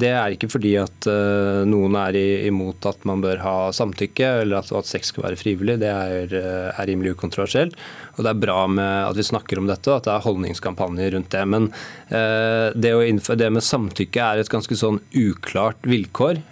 [0.00, 4.60] det, er ikke fordi at eh, noen er imot at man bør ha samtykke, eller
[4.60, 5.78] at, at sex skal være frivillig.
[5.80, 7.78] Det er, eh, er, rimelig ukontroversielt.
[8.16, 11.16] Og det er bra med at vi snakker om dette, og at det er holdningskampanjer
[11.16, 11.44] rundt det.
[11.48, 11.70] Men
[12.12, 16.42] det, innføre, det, med samtykke er et ganske sånn uklart vilkår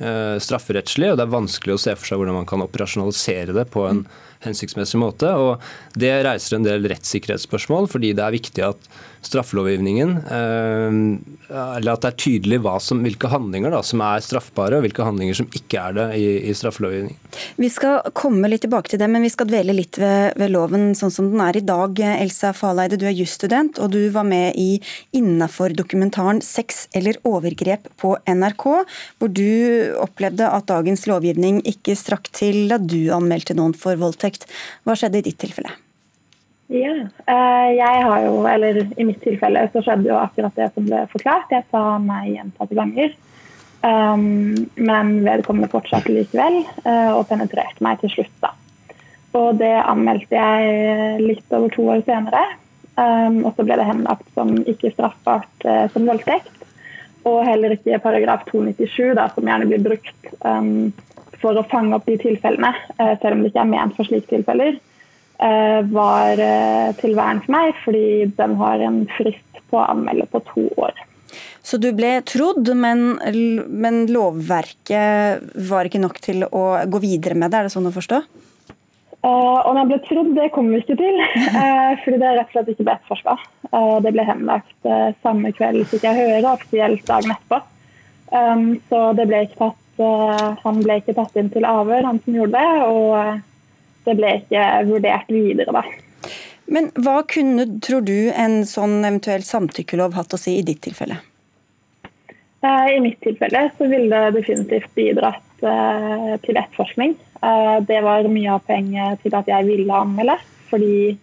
[0.41, 3.85] strafferettslig, og det er vanskelig å se for seg hvordan man kan operasjonalisere det på
[3.91, 4.07] en
[4.47, 5.29] hensiktsmessig måte.
[5.37, 5.61] og
[5.93, 8.91] Det reiser en del rettssikkerhetsspørsmål, fordi det er viktig at
[9.27, 10.97] straffelovgivningen eh,
[11.51, 15.37] Eller at det er tydelig som, hvilke handlinger da, som er straffbare, og hvilke handlinger
[15.41, 17.19] som ikke er det i, i straffelovgivningen.
[17.61, 20.95] Vi skal komme litt tilbake til det, men vi skal dvele litt ved, ved loven
[20.99, 21.99] sånn som den er i dag.
[22.21, 24.79] Elsa Faleide, du er jusstudent, og du var med i
[25.17, 28.67] Innafor-dokumentaren 'Sex eller overgrep' på NRK,
[29.19, 29.51] hvor du
[30.01, 34.47] opplevde at dagens lovgivning ikke strakk til da du anmeldte noen for voldtekt.
[34.87, 35.75] Hva skjedde i ditt tilfelle?
[36.71, 36.93] Ja,
[37.27, 41.03] eh, jeg har jo, eller I mitt tilfelle så skjedde jo akkurat det som ble
[41.11, 41.51] forklart.
[41.51, 43.17] Jeg sa nei gjentatte ganger.
[43.81, 48.37] Um, men vedkommende fortsatte likevel uh, og penetrerte meg til slutt.
[48.45, 48.53] da.
[49.41, 52.45] Og Det anmeldte jeg litt over to år senere.
[52.95, 56.53] Um, og så ble det henlagt som ikke straffbart som voldtekt.
[57.27, 60.93] Og heller ikke paragraf 297, da, som gjerne blir brukt um,
[61.41, 64.79] for å fange opp de tilfellene, selv om det ikke er ment for slike tilfeller.
[65.41, 70.27] Eh, var eh, til vern for meg, fordi den har en frist på å anmelde
[70.29, 70.93] på to år.
[71.65, 73.15] Så du ble trodd, men,
[73.73, 77.95] men, lovverket var ikke nok til å gå videre med det, er det sånn å
[77.95, 78.21] forstå?
[79.21, 81.21] Uh, om jeg ble trodd, det kommer vi ikke til.
[81.57, 83.41] Uh, fordi det er rett og slett ikke ble etterforska.
[83.73, 87.65] Uh, det ble henlagt uh, samme kveld, fikk jeg høre, offisielt dagen etterpå.
[88.29, 89.77] Um, så det ble ikke tatt,
[90.65, 92.85] han ble ikke tatt inn til avhør, han som gjorde det.
[92.89, 93.49] og
[94.07, 95.85] det ble ikke vurdert videre, da.
[96.71, 101.19] Men hva kunne, tror du, en sånn eventuell samtykkelov hatt å si i ditt tilfelle?
[102.63, 107.17] Eh, I mitt tilfelle så ville det definitivt bidratt eh, til etterforskning.
[107.43, 110.37] Eh, det var mye av poenget til at jeg ville anmelde.
[110.71, 111.17] Fordi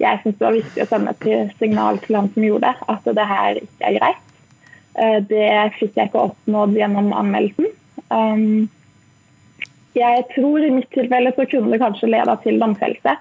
[0.00, 3.10] jeg syntes det var viktig å sende et signal til han som gjorde det, at
[3.18, 4.22] det her ikke er greit.
[5.28, 7.68] Det fikk jeg ikke oppnådd gjennom anmeldelsen.
[9.94, 13.14] Jeg tror i mitt tilfelle så kunne det kanskje leda til domfellelse.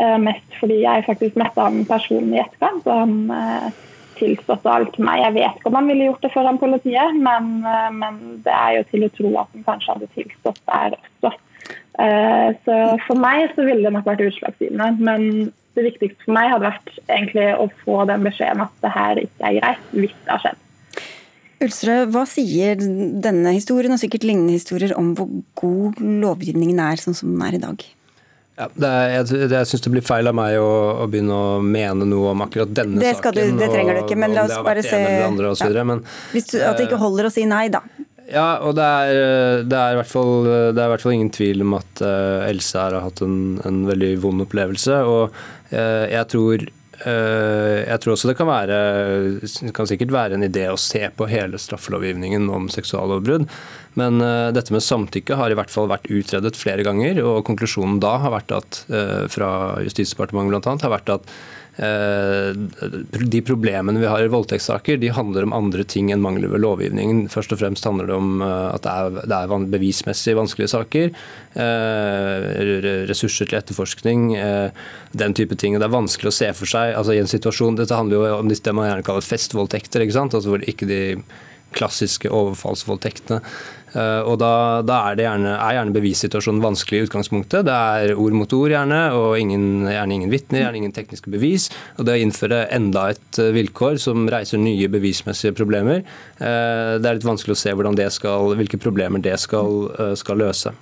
[0.00, 3.80] Uh, mest fordi jeg faktisk møtte han personlig i etterkant, og han uh,
[4.16, 5.20] tilståtte alt meg.
[5.20, 8.78] Jeg vet ikke om han ville gjort det foran politiet, men, uh, men, det er
[8.78, 11.34] jo til å tro at han kanskje hadde tilstått der også.
[12.64, 14.88] så for meg så ville det nok vært utslagsgivende.
[15.04, 19.20] Men det viktigste for meg hadde vært egentlig å få den beskjeden at det her
[19.20, 20.62] ikke er greit, hvis det har skjedd.
[21.62, 27.16] Ulsrød, hva sier denne historien og sikkert lignende historier om hvor god lovgivningen er sånn
[27.16, 27.84] som den er i dag?
[28.60, 30.72] Ja, det er, jeg jeg syns det blir feil av meg å,
[31.02, 33.38] å, begynne å mene noe om akkurat denne det saken.
[33.38, 35.54] Du, det trenger du ikke, men la oss bare se andre, ja.
[35.62, 37.80] videre, men, du, At det ikke holder å si nei, da.
[38.32, 41.32] Ja, og det er, det er, i, hvert fall, det er i hvert fall ingen
[41.34, 42.04] tvil om at
[42.46, 45.00] Else her har hatt en, en veldig vond opplevelse.
[45.08, 48.76] Og jeg tror Eh, jeg tror også det kan være
[49.42, 53.48] det kan sikkert være en idé å se på hele straffelovgivningen om seksuallovbrudd.
[54.00, 57.20] Men uh, dette med samtykke har i hvert fall vært utredet flere ganger.
[57.26, 59.50] Og konklusjonen da har vært at, uh, fra
[59.84, 65.54] Justisdepartementet annet, har vært at Eh, de problemene vi har i voldtektssaker, de handler om
[65.56, 67.24] andre ting enn mangler ved lovgivningen.
[67.32, 71.14] Først og fremst handler det om eh, at det er, bevismessig vanskelige saker.
[71.56, 72.48] Eh,
[73.08, 74.32] ressurser til etterforskning,
[75.16, 75.78] den type ting.
[75.78, 78.52] Det er vanskelig å se for seg altså i en situasjon, Dette handler jo om
[78.52, 80.36] det man gjerne kaller festvoldtekter, ikke sant?
[80.36, 81.02] Altså hvor ikke de
[81.72, 84.52] klassiske overfallsvoldtektene Eh, og da,
[84.86, 87.66] da er, gjerne, er, gjerne, bevissituasjonen vanskelig i utgangspunktet.
[87.68, 91.68] Det er ord mot ord, gjerne, og ingen, gjerne ingen vitner, gjerne ingen tekniske bevis.
[91.98, 96.02] Og det å innføre enda et eh, vilkår som reiser nye bevismessige problemer,
[96.40, 97.76] eh, det er litt vanskelig å se
[98.12, 100.72] skal, hvilke problemer det skal, skal løse.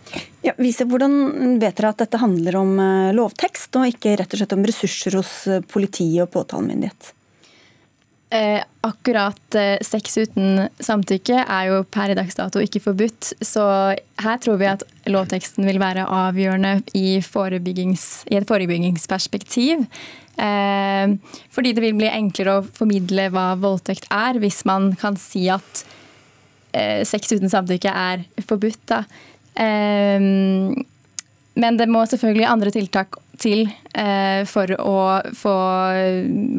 [0.47, 2.77] Ja, Vise, hvordan vet dere at dette handler om
[3.17, 5.33] lovtekst, og ikke rett og slett om ressurser hos
[5.71, 7.15] politiet og påtalemyndighet?
[8.31, 13.33] Eh, akkurat eh, sex uten samtykke er jo per i dags dato ikke forbudt.
[13.43, 13.65] Så
[14.23, 19.83] her tror vi at lovteksten vil være avgjørende i, i et forebyggingsperspektiv.
[20.39, 21.17] Eh,
[21.51, 25.83] fordi det vil bli enklere å formidle hva voldtekt er, hvis man kan si at
[26.71, 28.85] eh, sex uten samtykke er forbudt.
[28.95, 29.03] Da.
[29.59, 30.23] Eh,
[31.61, 33.65] men det må selvfølgelig andre tiltak til
[33.97, 34.99] eh, for å,
[35.37, 36.03] for,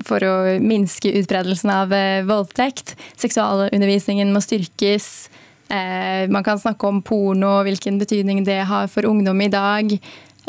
[0.08, 2.96] for å minske utbredelsen av eh, voldtekt.
[3.22, 5.08] Seksualundervisningen må styrkes.
[5.72, 9.98] Eh, man kan snakke om porno hvilken betydning det har for ungdom i dag.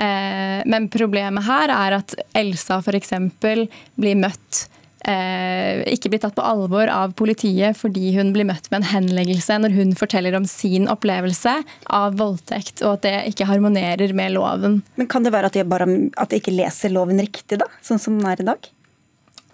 [0.03, 3.11] Men problemet her er at Elsa f.eks.
[3.37, 4.63] blir møtt
[5.03, 9.75] ikke blir tatt på alvor av politiet fordi hun blir møtt med en henleggelse når
[9.75, 11.57] hun forteller om sin opplevelse
[11.91, 14.79] av voldtekt, og at det ikke harmonerer med loven.
[14.95, 17.99] Men Kan det være at de, bare, at de ikke leser loven riktig, da, sånn
[18.03, 18.71] som den er i dag?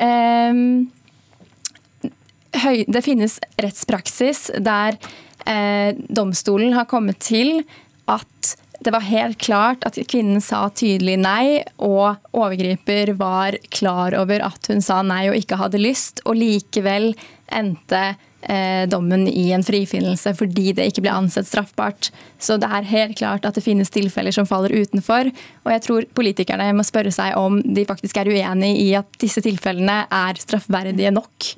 [0.05, 0.55] Eh,
[2.63, 4.99] høy, det finnes rettspraksis der
[5.49, 7.63] eh, domstolen har kommet til
[8.09, 14.45] at det var helt klart at kvinnen sa tydelig nei, og overgriper var klar over
[14.47, 17.11] at hun sa nei og ikke hadde lyst, og likevel
[17.51, 18.03] endte
[18.43, 22.11] eh, dommen i en frifinnelse fordi det ikke ble ansett straffbart.
[22.39, 25.33] Så det er helt klart at det finnes tilfeller som faller utenfor.
[25.67, 29.43] Og jeg tror politikerne må spørre seg om de faktisk er uenig i at disse
[29.45, 31.55] tilfellene er straffverdige nok.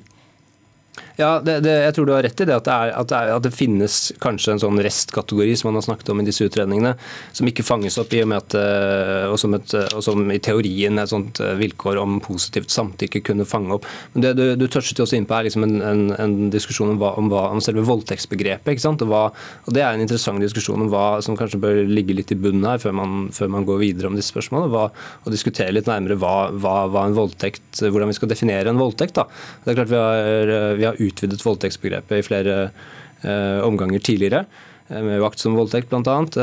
[1.19, 3.31] Ja, det, det, jeg tror du har rett i det at det, er, at, er,
[3.35, 6.93] at det, finnes kanskje en sånn restkategori som man har snakket om i disse utredningene,
[7.35, 10.39] som ikke fanges opp i og med at eh, og som, et, og som i
[10.43, 13.87] teorien et sånt eh, vilkår om positivt samtykke kunne fange opp.
[14.13, 16.99] Men det Du, du touchet også inn på er liksom en, en, en, diskusjon om,
[17.01, 18.71] hva, om, hva, om selve voldtektsbegrepet.
[18.73, 19.03] ikke sant?
[19.03, 19.25] Og, hva,
[19.67, 22.65] og Det er en interessant diskusjon om hva som kanskje bør ligge litt i bunnen
[22.67, 24.71] her før man, før man går videre om disse spørsmålene.
[24.71, 24.87] Hva,
[25.25, 29.19] og diskutere litt nærmere hva, en voldtekt, hvordan vi skal definere en voldtekt.
[29.19, 29.27] da.
[29.65, 34.45] Det er klart Vi har, vi har utvidet voldtektsbegrepet i flere eh, omganger tidligere
[34.91, 36.01] med vakt som voldtekt bl.a.
[36.11, 36.35] annet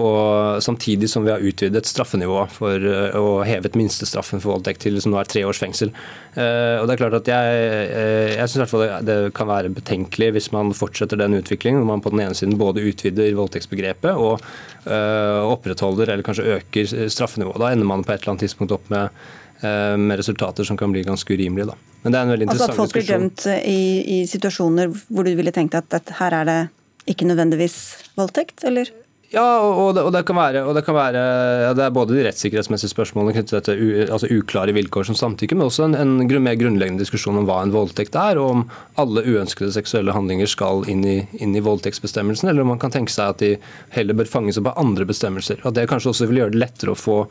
[0.00, 2.86] og samtidig som vi har utvidet straffenivået for
[3.18, 5.92] å hevet minstestraffen for voldtekt til som nå er tre års fengsel.
[6.32, 7.58] Og det er klart at Jeg,
[8.38, 8.72] jeg syns
[9.04, 12.56] det kan være betenkelig hvis man fortsetter den utviklingen, Når man på den ene siden
[12.56, 14.40] både utvider voldtektsbegrepet og
[15.52, 17.60] opprettholder eller kanskje øker straffenivået.
[17.60, 20.92] Da ender man på et eller annet tidspunkt opp med Eh, med resultater som kan
[20.92, 21.70] bli ganske urimelige.
[21.72, 21.92] Da.
[22.02, 22.82] Men det er en veldig interessant diskusjon.
[22.82, 23.82] altså At folk blir dømt eh, i,
[24.16, 26.60] i, situasjoner hvor du ville tenkt at, at her er det
[27.12, 27.78] ikke nødvendigvis
[28.18, 28.90] voldtekt, eller?
[29.32, 31.20] Ja, og det, og det, kan være, det, kan være
[31.62, 35.56] ja, det er både de rettssikkerhetsmessige spørsmålene knyttet til u, altså uklare vilkår som samtykke,
[35.56, 38.66] men også en, en, mer grunnleggende diskusjon om hva en voldtekt er, og om
[39.00, 43.14] alle uønskede seksuelle handlinger skal inn i, inn i voldtektsbestemmelsen, eller om man kan tenke
[43.14, 43.54] seg at de
[43.96, 45.64] heller bør fanges opp av andre bestemmelser.
[45.64, 47.22] At det kanskje også vil gjøre det lettere å få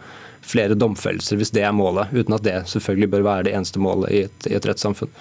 [0.42, 4.12] flere domfellelser hvis det er målet, uten at det selvfølgelig bør være det eneste målet
[4.12, 5.12] i et, i et rettssamfunn.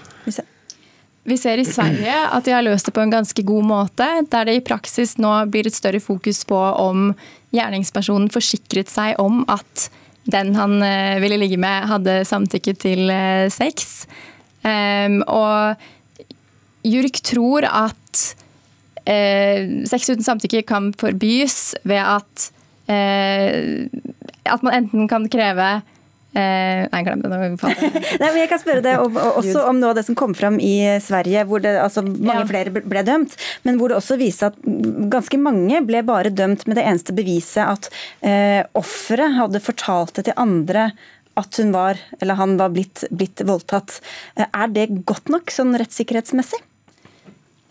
[1.28, 4.48] Vi ser i Sverige at de har løst det på en ganske god måte, der
[4.48, 7.10] det i praksis nå blir et større fokus på om
[7.54, 9.90] gjerningspersonen forsikret seg om at
[10.30, 14.06] den han eh, ville ligge med, hadde samtykke til eh, sex.
[14.60, 15.80] Um, og
[16.84, 18.22] JURK tror at
[19.08, 22.50] uh, sex uten samtykke kan forbys ved at
[22.92, 23.88] uh,
[24.48, 25.80] at man enten kan kreve
[26.30, 27.30] Eh, nei, glem det.
[28.20, 30.60] Nei, men jeg kan spørre deg om, også om noe av det som kom fram
[30.62, 32.46] i Sverige, hvor det, altså, mange ja.
[32.46, 33.34] flere ble dømt,
[33.66, 34.60] men hvor det også viste at
[35.10, 37.90] ganske mange ble bare dømt med det eneste beviset at
[38.22, 40.92] eh, offeret hadde fortalt det til andre
[41.40, 43.98] at hun var, eller han var blitt, blitt voldtatt.
[44.38, 46.62] Eh, er det godt nok sånn rettssikkerhetsmessig?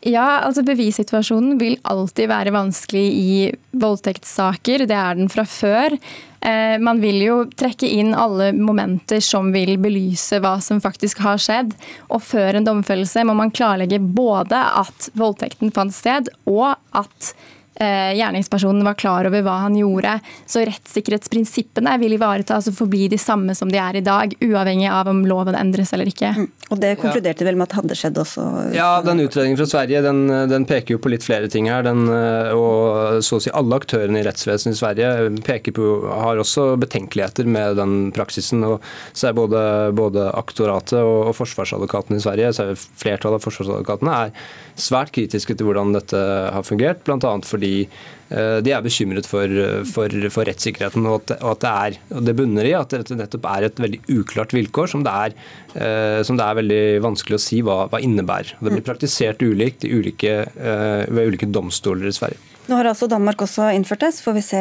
[0.07, 3.31] Ja, altså Bevissituasjonen vil alltid være vanskelig i
[3.75, 4.85] voldtektssaker.
[4.87, 5.95] Det er den fra før.
[6.39, 11.41] Eh, man vil jo trekke inn alle momenter som vil belyse hva som faktisk har
[11.43, 11.75] skjedd.
[12.15, 17.33] Og før en domfellelse må man klarlegge både at voldtekten fant sted, og at
[17.79, 20.17] gjerningspersonen var klar over hva han gjorde.
[20.49, 25.09] Så rettssikkerhetsprinsippene vil ivaretas og forbli de samme som de er i dag, uavhengig av
[25.11, 26.33] om loven endres eller ikke.
[26.35, 26.49] Mm.
[26.69, 27.49] Og Det konkluderte ja.
[27.49, 28.45] vel med at det hadde skjedd også?
[28.75, 31.85] Ja, den utredningen fra Sverige den, den, peker jo på litt flere ting her.
[31.87, 35.11] Den, eh, og så å si alle aktørene i rettsvesenet i Sverige
[35.45, 38.63] peker på, har også betenkeligheter med den praksisen.
[38.63, 39.59] og så er Både,
[39.95, 44.33] både aktoratet og, og forsvarsadvokaten i Sverige, så er flertallet av forsvarsadvokatene er
[44.79, 46.19] svært kritiske til hvordan dette
[46.53, 47.31] har fungert, bl.a.
[47.47, 49.55] fordi eh, de er bekymret for,
[49.89, 53.17] for, for rettssikkerheten, og at, og at, det er, og det bunner i at det
[53.19, 55.39] nettopp er et veldig uklart vilkår som det er,
[55.75, 58.57] eh, som det er veldig vanskelig å si hva, hva innebærer.
[58.59, 62.45] Det blir praktisert ulikt ulike, eh, ved ulike domstoler i Sverige.
[62.69, 64.59] Nå har altså Danmark også innført det, så får vi se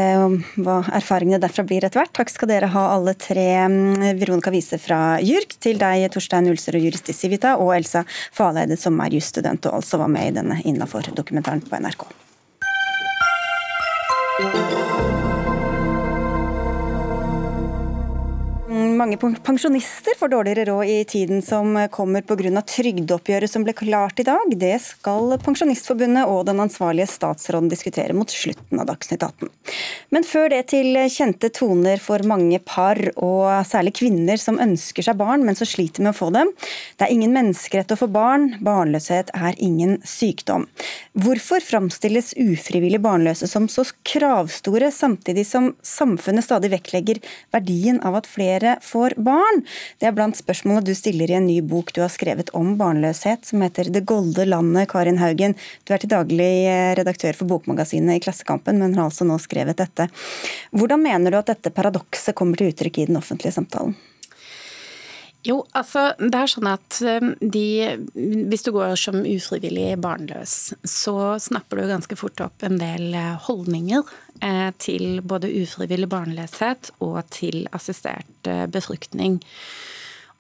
[0.65, 2.15] hva erfaringene derfra blir etter hvert.
[2.17, 3.45] Takk skal dere ha alle tre.
[3.69, 8.07] Mm, Veronica Wiese fra JURK, til deg Torstein Ulser og jurist i Civita, og Elsa
[8.09, 12.09] Faleide som er jusstudent og altså var med i denne Innafor-dokumentaren på NRK.
[14.39, 14.98] Thank you.
[18.99, 22.63] Mange pensjonister får dårligere råd i tiden som kommer pga.
[22.67, 24.55] trygdeoppgjøret som ble klart i dag.
[24.59, 29.53] Det skal Pensjonistforbundet og den ansvarlige statsråden diskutere mot slutten av Dagsnytt 18.
[30.11, 35.21] Men før det til kjente toner for mange par, og særlig kvinner som ønsker seg
[35.21, 36.51] barn, men som sliter med å få dem.
[36.99, 40.67] Det er ingen menneskerett å få barn, barnløshet er ingen sykdom.
[41.15, 47.23] Hvorfor framstilles ufrivillig barnløse som så kravstore, samtidig som samfunnet stadig vektlegger
[47.55, 49.63] verdien av at flere får barn?
[50.01, 53.47] Det er blant spørsmålene du stiller i en ny bok du har skrevet om barnløshet,
[53.49, 54.89] som heter Det golde landet.
[54.91, 59.29] Karin Haugen, du er til daglig eh, redaktør for Bokmagasinet i Klassekampen, men har altså
[59.29, 60.09] nå skrevet dette.
[60.73, 63.97] Hvordan mener du at dette paradokset kommer til uttrykk i den offentlige samtalen?
[65.49, 67.65] Jo, altså det er sånn at um, de,
[68.51, 73.37] Hvis du går som ufrivillig barnløs, så snapper du ganske fort opp en del eh,
[73.47, 74.11] holdninger
[74.45, 79.39] eh, til både ufrivillig barnløshet og til assistert eh, befruktning.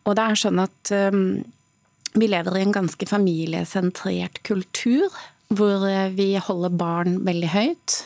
[0.04, 0.90] Og det er sånn at
[2.16, 5.12] vi lever i en ganske familiesentrert kultur.
[5.52, 5.84] Hvor
[6.16, 7.96] vi holder barn veldig høyt.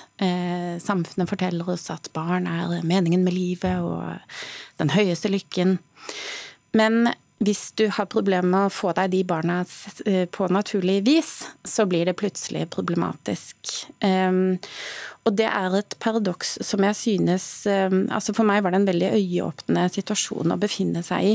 [0.82, 4.18] samfunnet forteller oss at barn er meningen med livet og
[4.82, 5.76] den høyeste lykken.
[6.76, 9.62] Men hvis du har problemer med å få deg de barna
[10.06, 11.32] eh, på naturlig vis,
[11.66, 13.72] så blir det plutselig problematisk.
[14.04, 14.60] Um,
[15.26, 18.88] og det er et paradoks som jeg synes um, altså For meg var det en
[18.90, 21.34] veldig øyeåpnende situasjon å befinne seg i.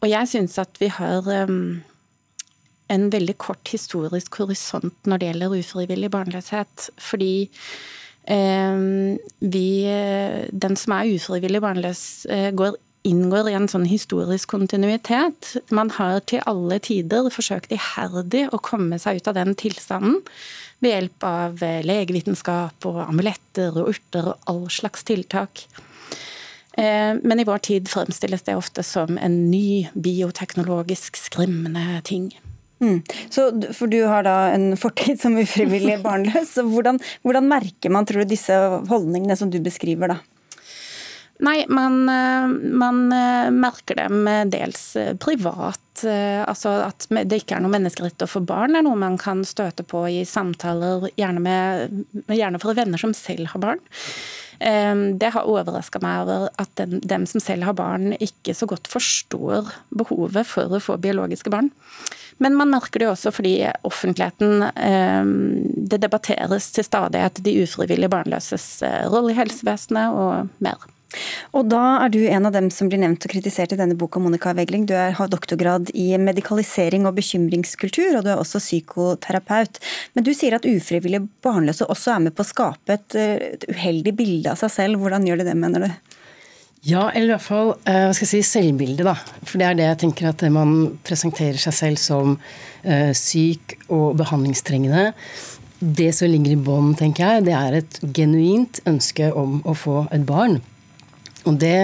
[0.00, 1.78] Og jeg synes at vi har um,
[2.88, 6.90] en veldig kort historisk horisont når det gjelder ufrivillig barnløshet.
[6.96, 7.32] Fordi
[8.28, 9.68] vi,
[10.52, 12.74] den som er ufrivillig barnløs, eh, går
[13.08, 15.54] inngår i en sånn historisk kontinuitet.
[15.74, 20.20] Man har til alle tider forsøkt iherdig å komme seg ut av den tilstanden
[20.84, 25.64] ved hjelp av eh, legevitenskap og amuletter og urter og all slags tiltak.
[26.78, 32.30] Eh, men i vår tid fremstilles det ofte som en ny bioteknologisk skremmende ting.
[32.78, 33.02] Mm.
[33.34, 36.54] Så, for du har da en fortid som ufrivillig barnløs.
[36.62, 38.54] hvordan, hvordan merker man tror du, disse
[38.90, 40.14] holdningene som du beskriver?
[40.14, 40.20] da?
[41.38, 45.84] Nei, man, eh, man, eh, merker dem dels eh, privat.
[45.98, 49.82] Altså at det ikke er noe menneskerett å få barn, er noe man kan støte
[49.82, 53.80] på i samtaler, gjerne, med, gjerne fra venner som selv har barn.
[54.58, 58.86] Det har overraska meg over at den, dem som selv har barn, ikke så godt
[58.90, 61.72] forstår behovet for å få biologiske barn.
[62.38, 64.68] Men man merker det også fordi offentligheten
[65.90, 68.68] Det debatteres til stadighet de ufrivillig barnløses
[69.10, 70.86] rolle i helsevesenet og mer.
[71.56, 74.20] Og da er du en av dem som blir nevnt og kritisert i denne boka,
[74.20, 74.84] Monica Wegling.
[74.88, 79.80] Du er, har doktorgrad i medikalisering og bekymringskultur, og du er også psykoterapeut.
[80.14, 84.14] Men du sier at ufrivillig barnløse også er med på å skape et, et uheldig
[84.18, 85.00] bilde av seg selv.
[85.00, 86.16] Hvordan gjør de det, mener du?
[86.86, 89.16] Ja, eller i hvert fall eh, hva skal jeg si, selvbildet, da.
[89.42, 94.14] For det er det jeg tenker at man presenterer seg selv som uh, syk og
[94.20, 95.10] behandlingstrengende.
[95.78, 100.04] Det som ligger i bånn, tenker jeg, det er et genuint ønske om å få
[100.14, 100.60] et barn.
[101.48, 101.76] Og det,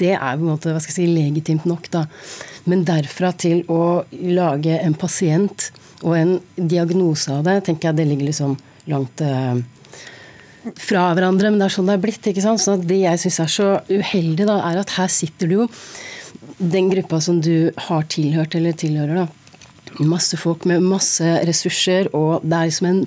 [0.00, 2.06] det er på en måte, hva skal jeg si, legitimt nok, da.
[2.68, 5.70] Men derfra til å lage en pasient
[6.04, 8.54] og en diagnose av det, tenker jeg det ligger liksom
[8.88, 9.58] langt eh,
[10.78, 11.50] fra hverandre.
[11.50, 12.30] Men det er sånn det er blitt.
[12.30, 12.62] ikke sant?
[12.62, 15.68] Så det jeg syns er så uheldig, da, er at her sitter du jo
[16.58, 19.28] den gruppa som du har tilhørt eller tilhører, da.
[20.04, 23.00] Masse folk med masse ressurser, og det er liksom en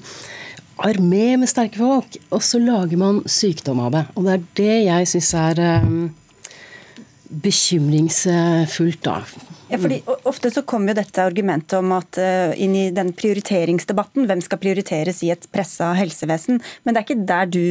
[0.88, 4.04] armé med sterke folk, og så lager man sykdom av det.
[4.16, 6.04] Og det er det jeg syns er um,
[7.46, 9.22] bekymringsfullt, da.
[9.72, 14.28] Ja, fordi Ofte så kommer jo dette argumentet om at uh, inn i den prioriteringsdebatten,
[14.30, 17.64] hvem skal prioriteres i et pressa helsevesen, men det er ikke der du,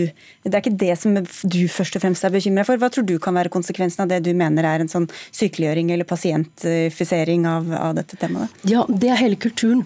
[0.46, 2.80] det er ikke det som du først og fremst er bekymra for.
[2.80, 6.08] Hva tror du kan være konsekvensen av det du mener er en sånn sykeliggjøring eller
[6.08, 8.60] pasientifisering av, av dette temaet?
[8.70, 9.84] Ja, det er hele kulturen.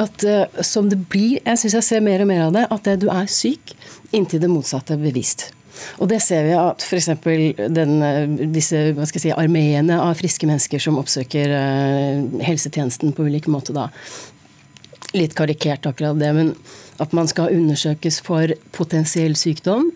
[0.00, 2.94] At uh, som det blir, jeg syns jeg ser mer og mer av det, at
[3.00, 3.76] du er syk
[4.14, 5.48] inntil det motsatte er bevisst.
[6.02, 7.10] Og det ser vi at f.eks.
[8.54, 13.88] disse hva si, armeene av friske mennesker som oppsøker uh, helsetjenesten på ulike måter, da.
[15.14, 16.54] Litt karikert akkurat det, men
[17.02, 19.90] at man skal undersøkes for potensiell sykdom.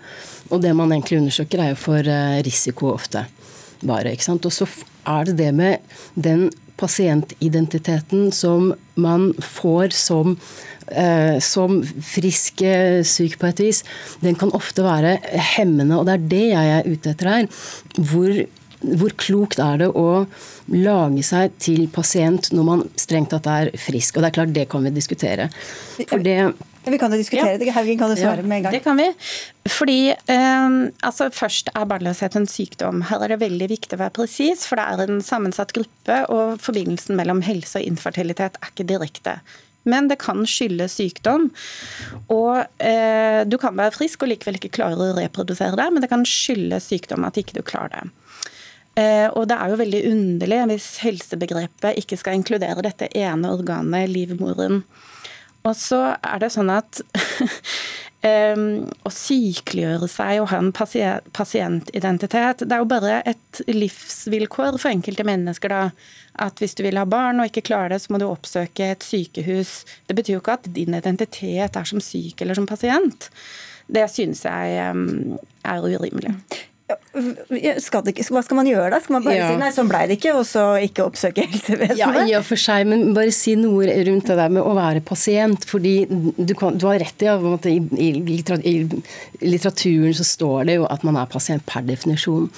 [0.48, 3.26] Og det man egentlig undersøker, er jo for uh, risiko ofte.
[3.82, 4.46] Bare, ikke sant?
[4.46, 4.66] Og så
[5.08, 6.48] er det det med den
[6.78, 10.36] pasientidentiteten som man får som
[10.90, 13.82] eh, som frisk eh, syk på et vis,
[14.22, 15.18] den kan ofte være
[15.56, 15.98] hemmende.
[15.98, 17.50] Og det er det jeg er ute etter her.
[17.98, 18.40] Hvor,
[19.02, 20.24] hvor klokt er det å
[20.74, 24.16] lage seg til pasient når man strengt tatt er frisk?
[24.16, 25.50] Og det er klart, det kan vi diskutere.
[26.06, 26.40] For det
[26.92, 27.70] vi kan jo diskutere det.
[27.76, 28.74] Haugen, kan du svare ja, med en gang?
[28.76, 29.08] Det kan vi.
[29.68, 33.04] Fordi eh, altså Først er barnløshet en sykdom.
[33.10, 36.58] Her er det veldig viktig å være presis, for det er en sammensatt gruppe, og
[36.64, 39.40] forbindelsen mellom helse og infertilitet er ikke direkte
[39.88, 41.48] men det kan skyldes sykdom.
[42.34, 46.10] Og eh, Du kan være frisk og likevel ikke klare å reprodusere det, men det
[46.12, 48.10] kan skyldes sykdom at ikke du klarer det.
[48.98, 54.10] Eh, og det er jo veldig underlig hvis helsebegrepet ikke skal inkludere dette ene organet,
[54.10, 54.82] livmoren.
[55.68, 57.02] Og så er det sånn at
[58.28, 65.26] å sykeliggjøre seg og ha en pasientidentitet, det er jo bare et livsvilkår for enkelte
[65.28, 68.28] mennesker, da at hvis du vil ha barn og ikke klarer det, så må du
[68.28, 69.82] oppsøke et sykehus.
[70.06, 73.28] Det betyr jo ikke at din identitet er som syk eller som pasient.
[73.88, 76.34] Det synes jeg er urimelig.
[77.84, 79.00] Skal ikke, hva skal man gjøre da?
[79.04, 79.48] Skal man bare ja.
[79.50, 81.98] si nei, sånn ble det ikke, og så ikke oppsøke helsevesenet?
[82.00, 85.02] Ja, i og for seg, men bare si noe rundt det der med å være
[85.04, 85.66] pasient.
[85.68, 88.76] fordi du, kan, du har rett i at i, i, i
[89.44, 92.48] litteraturen så står det jo at man er pasient per definisjon.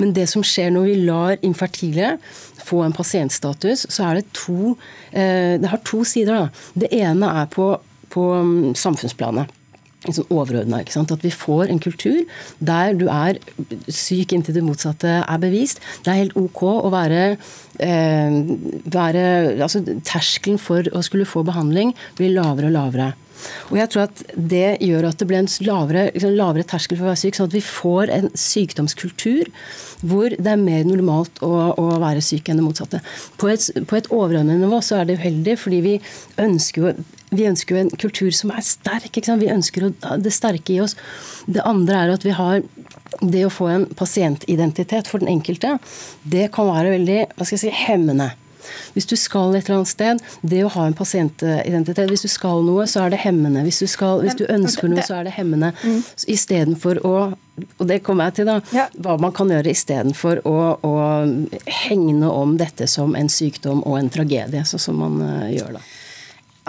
[0.00, 2.16] Men det som skjer når vi lar infertile
[2.60, 4.74] få en pasientstatus, så er det to
[5.10, 6.34] eh, Det har to sider.
[6.34, 6.66] da.
[6.74, 7.72] Det ene er på,
[8.12, 9.56] på mm, samfunnsplanet
[10.08, 10.80] sånn overordna.
[10.80, 12.20] At vi får en kultur
[12.58, 13.40] der du er
[13.88, 15.82] syk inntil det motsatte er bevist.
[16.04, 17.36] Det er helt OK å være,
[17.78, 18.38] eh,
[18.96, 19.24] være
[19.60, 23.12] altså, Terskelen for å skulle få behandling blir lavere og lavere.
[23.70, 27.06] Og jeg tror at Det gjør at det blir en lavere, liksom lavere terskel for
[27.06, 29.48] å være syk, sånn at vi får en sykdomskultur
[30.00, 33.00] hvor det er mer normalt å, å være syk enn det motsatte.
[33.40, 35.96] På et, på et overordnet nivå så er det uheldig, fordi vi
[36.40, 36.94] ønsker jo
[37.30, 39.16] vi ønsker jo en kultur som er sterk.
[39.16, 39.90] Vi ønsker
[40.22, 40.96] det sterke i oss.
[41.46, 42.62] Det andre er at vi har
[43.20, 45.78] det å få en pasientidentitet for den enkelte,
[46.22, 48.30] det kan være veldig hva skal jeg si, hemmende.
[48.94, 52.62] Hvis du skal et eller annet sted, det å ha en pasientidentitet Hvis du skal
[52.66, 53.64] noe, så er det hemmende.
[53.66, 55.72] Hvis du, skal, hvis du ønsker noe, så er det hemmende.
[55.82, 56.02] Mm.
[56.36, 57.14] Istedenfor å
[57.60, 58.54] og det kommer jeg til, da.
[58.72, 58.86] Ja.
[59.04, 60.92] Hva man kan gjøre istedenfor å, å
[61.68, 65.82] hegne om dette som en sykdom og en tragedie, sånn som man uh, gjør da.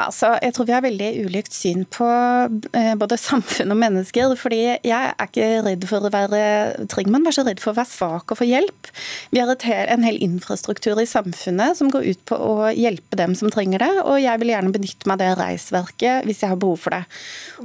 [0.08, 2.08] Altså, jeg tror vi har veldig ulikt syn på
[2.78, 4.36] eh, både samfunn og mennesker.
[4.40, 7.92] fordi jeg er ikke redd for å være Trigman var så redd for å være
[7.92, 8.92] svak og få hjelp.
[9.32, 9.52] Vi har
[9.96, 13.92] en hel infrastruktur i samfunnet som går ut på å hjelpe dem som trenger det.
[14.06, 17.04] Og jeg vil gjerne benytte meg av det reisverket hvis jeg har behov for det.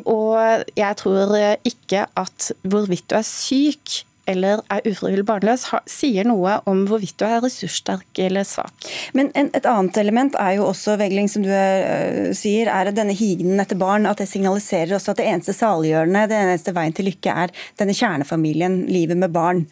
[0.05, 6.59] Og jeg tror ikke at hvorvidt du er syk eller er ufrivillig barnløs, sier noe
[6.69, 8.89] om hvorvidt du er ressurssterk eller svak.
[9.17, 12.91] Men en, et annet element er jo også, Vegling, som du er, øh, sier, er
[12.91, 16.75] at denne higenen etter barn at det signaliserer også at det eneste saliggjørende, det eneste
[16.77, 19.67] veien til lykke, er denne kjernefamilien, livet med barn.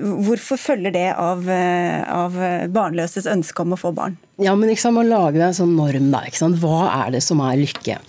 [0.00, 2.38] Hvorfor følger det av, øh, av
[2.72, 4.16] barnløses ønske om å få barn?
[4.36, 6.58] Ja, men liksom, Man lager en sånn norm da, ikke sant?
[6.58, 8.00] Hva er det som er lykke?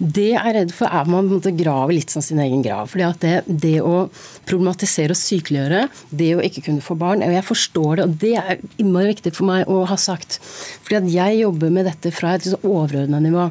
[0.00, 2.88] Det jeg er redd for, er at man måtte grave litt som sin egen grav.
[2.88, 4.08] fordi at det, det, å
[4.48, 8.32] problematisere og sykeliggjøre, det å ikke kunne få barn og Jeg forstår det, og det
[8.40, 10.40] er innmari viktig for meg å ha sagt.
[10.86, 13.50] fordi at jeg jobber med dette fra et liksom overordna nivå.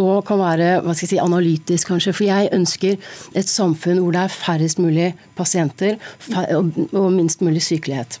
[0.00, 2.12] Og kan være hva skal jeg si, analytisk, kanskje.
[2.16, 2.96] For jeg ønsker
[3.36, 6.00] et samfunn hvor det er færrest mulig pasienter
[6.32, 8.20] og minst mulig sykelighet.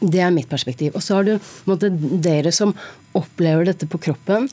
[0.00, 0.94] Det er mitt perspektiv.
[0.96, 1.34] Og så har du
[1.68, 2.72] måtte, dere som
[3.16, 4.46] opplever dette på kroppen.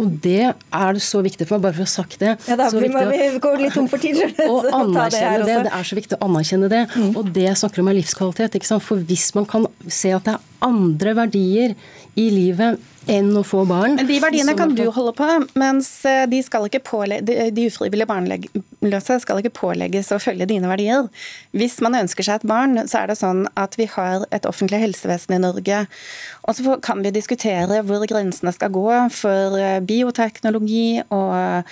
[0.00, 2.36] Og det er så viktig for meg, bare for å ha sagt det.
[2.48, 4.22] Ja, da, vi, må, vi går litt tom for tid.
[4.46, 5.74] Og anerkjenne det, det, det.
[5.78, 6.84] er så viktig å anerkjenne det.
[6.94, 7.10] Mm.
[7.20, 8.56] Og det snakker om er livskvalitet.
[8.86, 11.76] For hvis man kan se at det er andre verdier
[12.18, 13.96] i livet enn å få barn.
[13.96, 15.28] Men De verdiene kan du holde på,
[15.58, 16.42] mens eh, de,
[17.56, 21.08] de ufrivillige barnløse skal ikke pålegges å følge dine verdier.
[21.56, 24.82] Hvis man ønsker seg et barn, så er det sånn at vi har et offentlig
[24.84, 25.84] helsevesen i Norge.
[26.44, 31.66] Og så kan vi diskutere hvor grensene skal gå for eh, bioteknologi og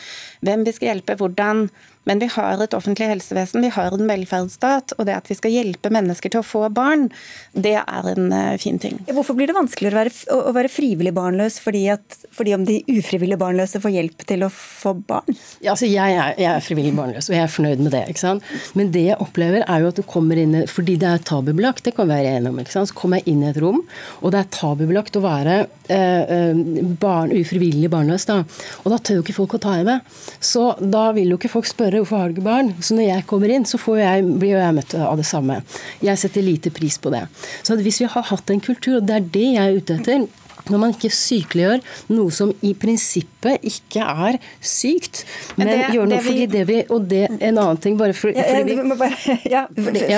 [0.45, 1.69] hvem vi skal hjelpe, hvordan.
[2.09, 4.95] Men vi har et offentlig helsevesen, vi har en velferdsstat.
[4.97, 7.09] Og det at vi skal hjelpe mennesker til å få barn,
[7.53, 8.97] det er en eh, fin ting.
[9.13, 10.15] Hvorfor blir det vanskeligere å være,
[10.49, 14.51] å være frivillig barnløs fordi, at, fordi, om de ufrivillig barnløse får hjelp til å
[14.55, 15.39] få barn?
[15.61, 18.05] Ja, altså jeg, er, jeg er frivillig barnløs, og jeg er fornøyd med det.
[18.13, 18.47] ikke sant?
[18.79, 21.95] Men det jeg opplever, er jo at du kommer inn Fordi det er tabubelagt, det
[21.97, 22.61] kan vi være enige om.
[22.63, 22.93] ikke sant?
[22.93, 23.83] Så kommer jeg inn i et rom,
[24.23, 25.59] og det er tabubelagt å være
[25.93, 26.63] eh, eh
[26.99, 28.27] barn, ufrivillig barnløs.
[28.29, 28.41] da.
[28.85, 30.07] Og da tør jo ikke folk å ta i meg.
[30.41, 32.73] Så da vil jo ikke folk spørre hvorfor har du ikke barn?
[32.81, 35.61] Så når jeg kommer inn, så jeg, blir jeg møtt av det samme.
[36.05, 37.27] Jeg setter lite pris på det.
[37.67, 40.29] Så hvis vi har hatt en kultur, og det er det jeg er ute etter
[40.73, 41.83] når man ikke sykeliggjør
[42.15, 45.25] noe som i prinsippet ikke er sykt,
[45.57, 47.97] men, men det, gjør noe det vi, fordi det vi Og det en annen ting,
[47.99, 49.65] bare for, ja, fordi vi, bare, ja,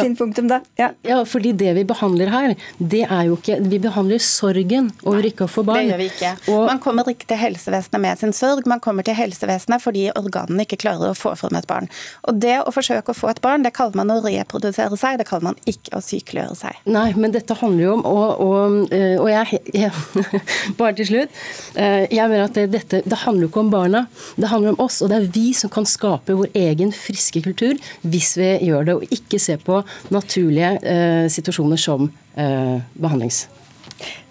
[0.01, 0.61] Finn punktum, da.
[0.81, 0.91] Ja.
[1.07, 1.21] ja.
[1.29, 5.51] fordi det vi behandler her, det er jo ikke Vi behandler sorgen over ikke å
[5.51, 5.85] få barn.
[5.85, 6.33] Det gjør vi ikke.
[6.53, 10.67] Og, man kommer ikke til helsevesenet med sin sorg, man kommer til helsevesenet fordi organene
[10.67, 11.89] ikke klarer å få frem et barn.
[12.29, 15.29] Og det å forsøke å få et barn, det kaller man å reprodusere seg, det
[15.29, 16.81] kaller man ikke å sykeliggjøre seg.
[16.91, 19.93] Nei, men dette handler jo om Og, og, og jeg, jeg
[20.81, 21.39] bare til slutt.
[21.75, 24.05] Eh, jeg mener at det, dette, det handler jo ikke om barna,
[24.41, 25.01] det handler om oss.
[25.05, 28.99] Og det er vi som kan skape vår egen friske kultur hvis vi gjør det,
[28.99, 29.81] og ikke se på
[30.15, 33.47] naturlige eh, situasjoner som eh, behandlings...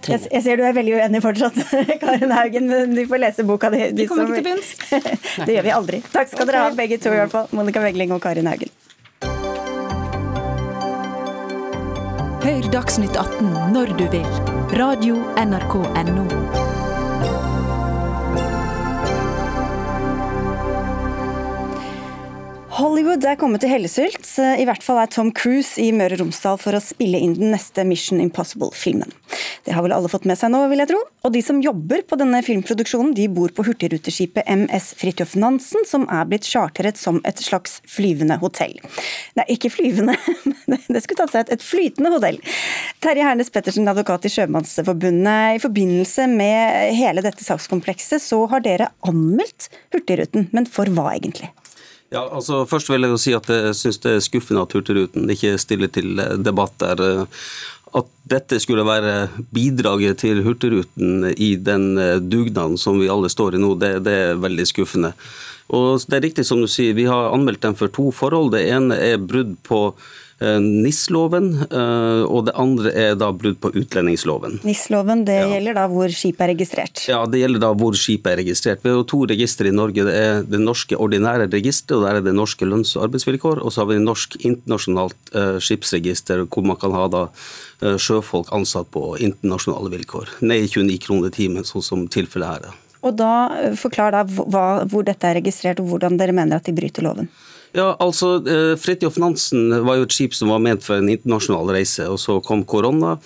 [0.07, 1.57] Jeg, jeg, ser du er veldig uenig fortsatt,
[2.01, 3.83] Karin Haugen, men du får lese boka di.
[3.93, 4.71] Vi kommer ikke til bunns.
[5.45, 6.01] det gjør vi aldri.
[6.09, 6.51] Takk skal okay.
[6.53, 7.49] dere ha, begge to i hvert fall.
[7.53, 8.73] Monica Wegling og Karin Haugen.
[12.39, 14.48] Hør Dagsnytt 18 når du vil.
[14.71, 15.15] Radio
[22.79, 24.23] Hollywood er kommet til hellesylt.
[24.39, 27.51] I hvert fall er Tom Cruise i Møre og Romsdal for å spille inn den
[27.51, 29.11] neste Mission Impossible-filmen.
[29.65, 31.01] Det har vel alle fått med seg nå, vil jeg tro.
[31.27, 36.07] Og de som jobber på denne filmproduksjonen, de bor på hurtigruteskipet MS Fridtjof Nansen, som
[36.07, 38.77] er blitt charteret som et slags flyvende hotell.
[39.35, 40.15] Nei, ikke flyvende,
[40.71, 41.55] det skulle tatt seg ut.
[41.57, 42.39] Et flytende hotell.
[43.03, 45.59] Terje Hernes Pettersen, advokat i Sjømannsforbundet.
[45.59, 50.47] I forbindelse med hele dette sakskomplekset, så har dere anmeldt Hurtigruten.
[50.55, 51.51] Men for hva egentlig?
[52.09, 55.29] Ja, altså Først vil jeg jo si at jeg syns det er skuffende at Hurtigruten
[55.29, 57.27] ikke stiller til debatt der.
[57.95, 61.91] At dette skulle være bidraget til Hurtigruten i den
[62.29, 65.13] dugnaden som vi alle står i nå, det, det er veldig skuffende.
[65.69, 68.55] Og Det er riktig som du sier, vi har anmeldt dem for to forhold.
[68.55, 69.93] Det ene er brudd på
[70.39, 74.59] NIS-loven, og det andre er da brudd på utlendingsloven.
[74.63, 75.47] NIS-loven, det ja.
[75.53, 77.03] gjelder da hvor skipet er registrert?
[77.11, 78.83] Ja, det gjelder da hvor skipet er registrert.
[78.85, 80.05] Vi har to registre i Norge.
[80.07, 83.63] Det er det norske ordinære registeret, og der er det norske lønns- og arbeidsvilkår.
[83.63, 85.33] Og så har vi det norsk internasjonalt
[85.65, 87.25] skipsregister, hvor man kan ha da
[87.79, 90.37] sjøfolk ansatt på internasjonale vilkår.
[90.43, 92.79] Ned i 29 kroner timen, sånn som tilfellet her er.
[92.99, 93.33] Og da
[93.79, 97.29] Forklar da hva, hvor dette er registrert, og hvordan dere mener at de bryter loven.
[97.77, 98.39] Ja, altså,
[98.81, 102.39] Fridtjof Nansen var jo et skip som var ment for en internasjonal reise, og så
[102.45, 103.17] kom korona.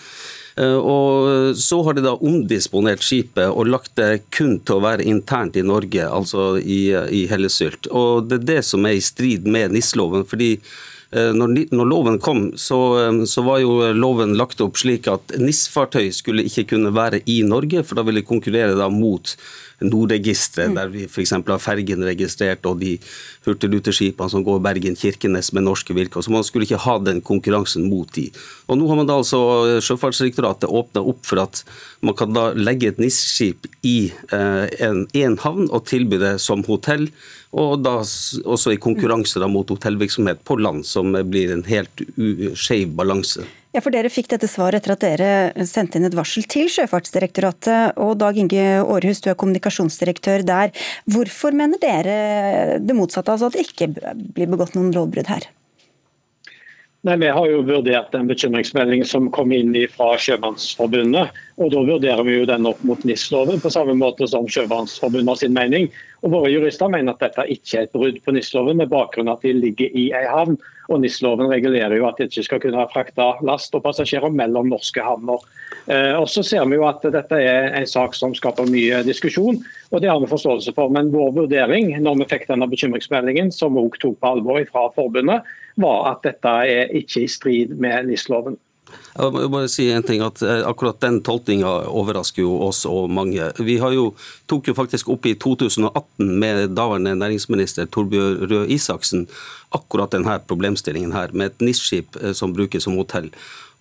[0.59, 5.57] Og Så har de da omdisponert skipet og lagt det kun til å være internt
[5.57, 7.89] i Norge, altså i, i Hellesylt.
[7.89, 10.27] Og Det er det som er i strid med NIS-loven.
[10.29, 10.59] fordi
[11.13, 12.77] når, når, loven kom, så,
[13.29, 17.83] så, var jo loven lagt opp slik at NIS-fartøy skulle ikke kunne være i Norge,
[17.85, 19.35] for da ville de konkurrere da mot
[19.83, 21.35] Nordregisteret, der vi f.eks.
[21.35, 22.95] har fergen registrert, og de
[23.45, 26.25] hurtigruteskipene som går Bergen-Kirkenes med norske vilkår.
[26.25, 28.29] Så man skulle ikke ha den konkurransen mot de.
[28.67, 29.43] Og Nå har man da altså
[29.83, 31.63] Sjøfartsdirektoratet åpna opp for at
[32.03, 36.65] man kan da legge et NIS-skip i eh, en, en havn og tilby det som
[36.67, 37.09] hotell
[37.53, 42.01] og da også i konkurranse mot hotellvirksomhet på land, som blir en helt
[42.57, 43.45] skeiv balanse.
[43.73, 47.97] Ja, for Dere fikk dette svaret etter at dere sendte inn et varsel til Sjøfartsdirektoratet.
[47.97, 50.69] og Dag Inge Aarhus, du er kommunikasjonsdirektør der.
[51.09, 55.49] Hvorfor mener dere det motsatte, altså at det ikke blir begått noen lovbrudd her?
[57.03, 61.33] Nei, Vi har jo vurdert den bekymringsmeldingen som kom inn fra Sjømannsforbundet.
[61.57, 65.41] og Da vurderer vi jo den opp mot NIS-loven, på samme måte som Sjømannsforbundet har
[65.41, 65.89] sin mening.
[66.21, 69.41] Og Våre jurister mener at dette ikke er et brudd på NIS-loven, med bakgrunn at
[69.41, 70.55] de ligger i ei havn.
[70.93, 75.01] Og NIS-loven regulerer jo at de ikke skal kunne frakte last og passasjerer mellom norske
[75.01, 75.41] havner.
[75.87, 79.57] Eh, og så ser vi jo at Dette er en sak som skaper mye diskusjon,
[79.91, 80.93] og det har vi forståelse for.
[80.93, 84.85] Men vår vurdering når vi fikk denne bekymringsmeldingen, som vi også tok på alvor fra
[84.95, 85.49] forbundet,
[85.81, 88.59] var at dette er ikke i strid med NIS-loven.
[89.13, 93.51] Jeg må bare si en ting, at Akkurat den tolkninga overrasker jo oss og mange.
[93.59, 94.11] Vi jo,
[94.49, 99.27] tok jo faktisk opp i 2018 med daværende næringsminister Torbjørn Røe Isaksen
[99.73, 103.31] akkurat denne problemstillingen her, med et NIS-skip som brukes som hotell.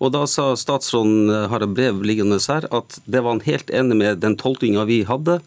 [0.03, 3.97] Og Da sa statsråden, har et brev liggende her, at det var han helt enig
[3.97, 5.39] med den tolkninga vi hadde.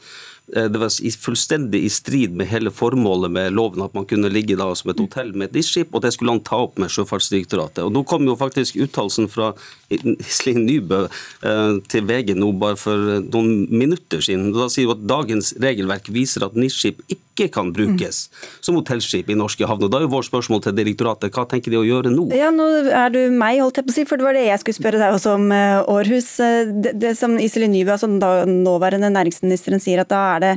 [0.55, 4.57] Eh, det var fullstendig i strid med hele formålet med loven, at man kunne ligge
[4.59, 7.83] da som et hotell med et NIS-skip, og det skulle han ta opp med Sjøfartsdirektoratet.
[7.83, 9.53] Og Nå kom jo faktisk uttalelsen fra
[9.91, 14.53] Iselin Nybø eh, til VG nå bare for noen minutter siden.
[14.55, 18.27] Da sier hun at dagens regelverk viser at NIS-skip ikke kan brukes
[18.65, 19.91] som hotellskip i norske havner.
[19.93, 22.29] Da er jo vårt spørsmål til direktoratet, hva tenker de å gjøre nå?
[22.37, 24.63] Ja, Nå er du meg, holdt jeg på å si, for det var det jeg
[24.63, 25.51] skulle spørre deg også om,
[25.93, 26.31] Århus.
[26.43, 30.55] Eh, det, det som Iselin Nybø, altså den nåværende næringsministeren, sier at da er det,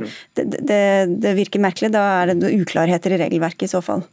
[0.70, 0.80] det,
[1.20, 1.92] det virker merkelig.
[1.94, 4.06] Da er det uklarheter i regelverket i så fall.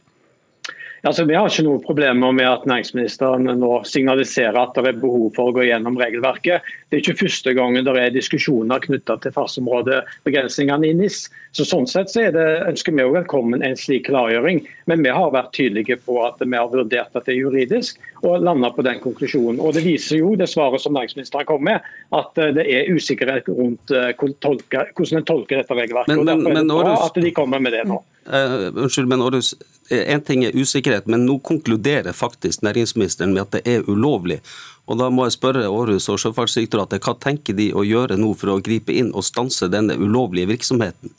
[1.06, 5.30] Altså, vi har ikke noe problemer med at næringsministeren nå signaliserer at det er behov
[5.36, 6.66] for å gå gjennom regelverket.
[6.90, 11.28] Det er ikke første gangen det er diskusjoner knyttet til fartsområdebegrensningene i NIS.
[11.54, 14.64] Så sånn sett så det, ønsker vi velkommen en slik klargjøring.
[14.90, 18.42] Men vi har vært tydelige på at vi har vurdert at det er juridisk, og
[18.42, 19.62] landa på den konklusjonen.
[19.62, 23.46] Og Det viser jo det svaret som næringsministeren kom med, at eh, det er usikkerhet
[23.54, 26.18] rundt eh, hvordan en tolker dette regelverket.
[26.18, 28.02] Men, men, og Derfor er det bra at de kommer med det nå.
[28.28, 29.54] Uh, unnskyld, men Aarhus,
[29.90, 34.42] En ting er usikkerhet, men nå konkluderer faktisk næringsministeren med at det er ulovlig.
[34.84, 38.52] Og Da må jeg spørre Aarhus og Sjøfartsdirektoratet, hva tenker de å gjøre nå for
[38.52, 41.16] å gripe inn og stanse denne ulovlige virksomheten?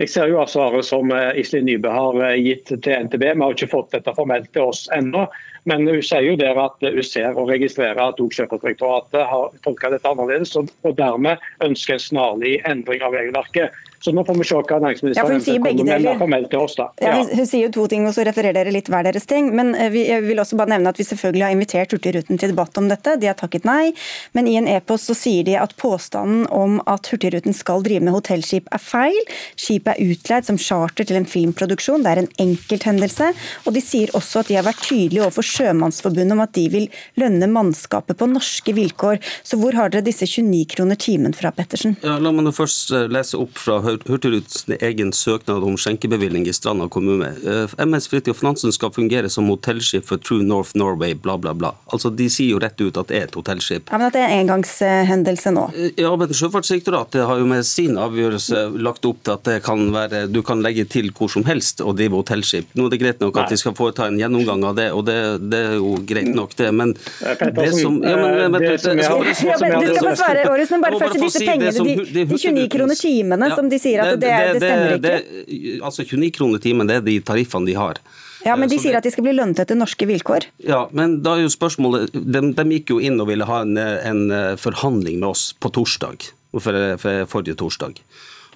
[0.00, 3.20] Jeg ser jo av svaret som eh, Iselin Nybø har eh, gitt til NTB.
[3.20, 5.26] Vi har ikke fått dette formelt til oss ennå.
[5.68, 10.08] Men hun sier jo der at hun ser og registrerer at Sjøfartsdirektoratet har tolka dette
[10.08, 13.76] annerledes, og dermed ønsker en snarlig endring av regelverket.
[14.00, 16.74] Så nå får vi se hva næringsministeren ja, kommer med formelt til oss.
[16.78, 16.86] da.
[17.04, 17.10] Ja.
[17.20, 19.50] Ja, hun, sier jo to ting, og så refererer dere litt hver deres ting.
[19.56, 22.54] Men eh, vi, jeg vil også bare nevne at vi selvfølgelig har invitert Hurtigruten til
[22.54, 23.18] debatt om dette.
[23.20, 23.92] De har takket nei.
[24.36, 28.16] Men i en e-post så sier de at påstanden om at Hurtigruten skal drive med
[28.16, 29.20] hotellskip er feil.
[29.60, 32.06] Skipet er utleid som charter til en filmproduksjon.
[32.06, 33.30] Det er en enkelthendelse.
[33.66, 36.88] Og de sier også at de har vært tydelige overfor Sjømannsforbundet om at de vil
[37.20, 39.20] lønne mannskapet på norske vilkår.
[39.44, 41.98] Så hvor har dere disse 29 kroner timen fra, Pettersen?
[42.00, 46.88] Ja, la meg først eh, lese opp fra Hurtigrutens egen søknad om skjenkebevilgning i Stranda
[46.90, 47.32] kommune.
[47.78, 51.74] MS MS Fridtjof Nansen skal fungere som hotellskip for True North Norway, bla, bla, bla.
[51.92, 53.90] Altså, De sier jo rett ut at det er et hotellskip.
[53.90, 55.66] Ja, Men at det er en engangshendelse nå?
[55.74, 59.84] Eh, ja, men Sjøfartsdirektoratet har jo med sin avgjørelse lagt opp til at det kan
[59.92, 62.72] være, du kan legge til hvor som helst og drive hotellskip.
[62.78, 65.18] Nå er det greit nok at de skal foreta en gjennomgang av det, og det,
[65.52, 66.70] det er jo greit nok, det.
[66.74, 71.26] Men det som ja, men, men, Du skal få svare, Århus, men bare først til
[71.26, 74.96] disse pengene, de, de 29 kroner timene som de sier at det, det, det stemmer
[74.96, 75.04] ikke?
[75.06, 78.00] Det, altså 29 kroner timen, det er de tariffene de har.
[78.44, 80.46] Ja, Men de sier at de skal bli lønnet etter norske vilkår?
[80.64, 83.76] Ja, men da er jo spørsmålet De, de gikk jo inn og ville ha en,
[83.76, 84.22] en
[84.56, 86.24] forhandling med oss på torsdag,
[86.56, 88.00] for, for forrige torsdag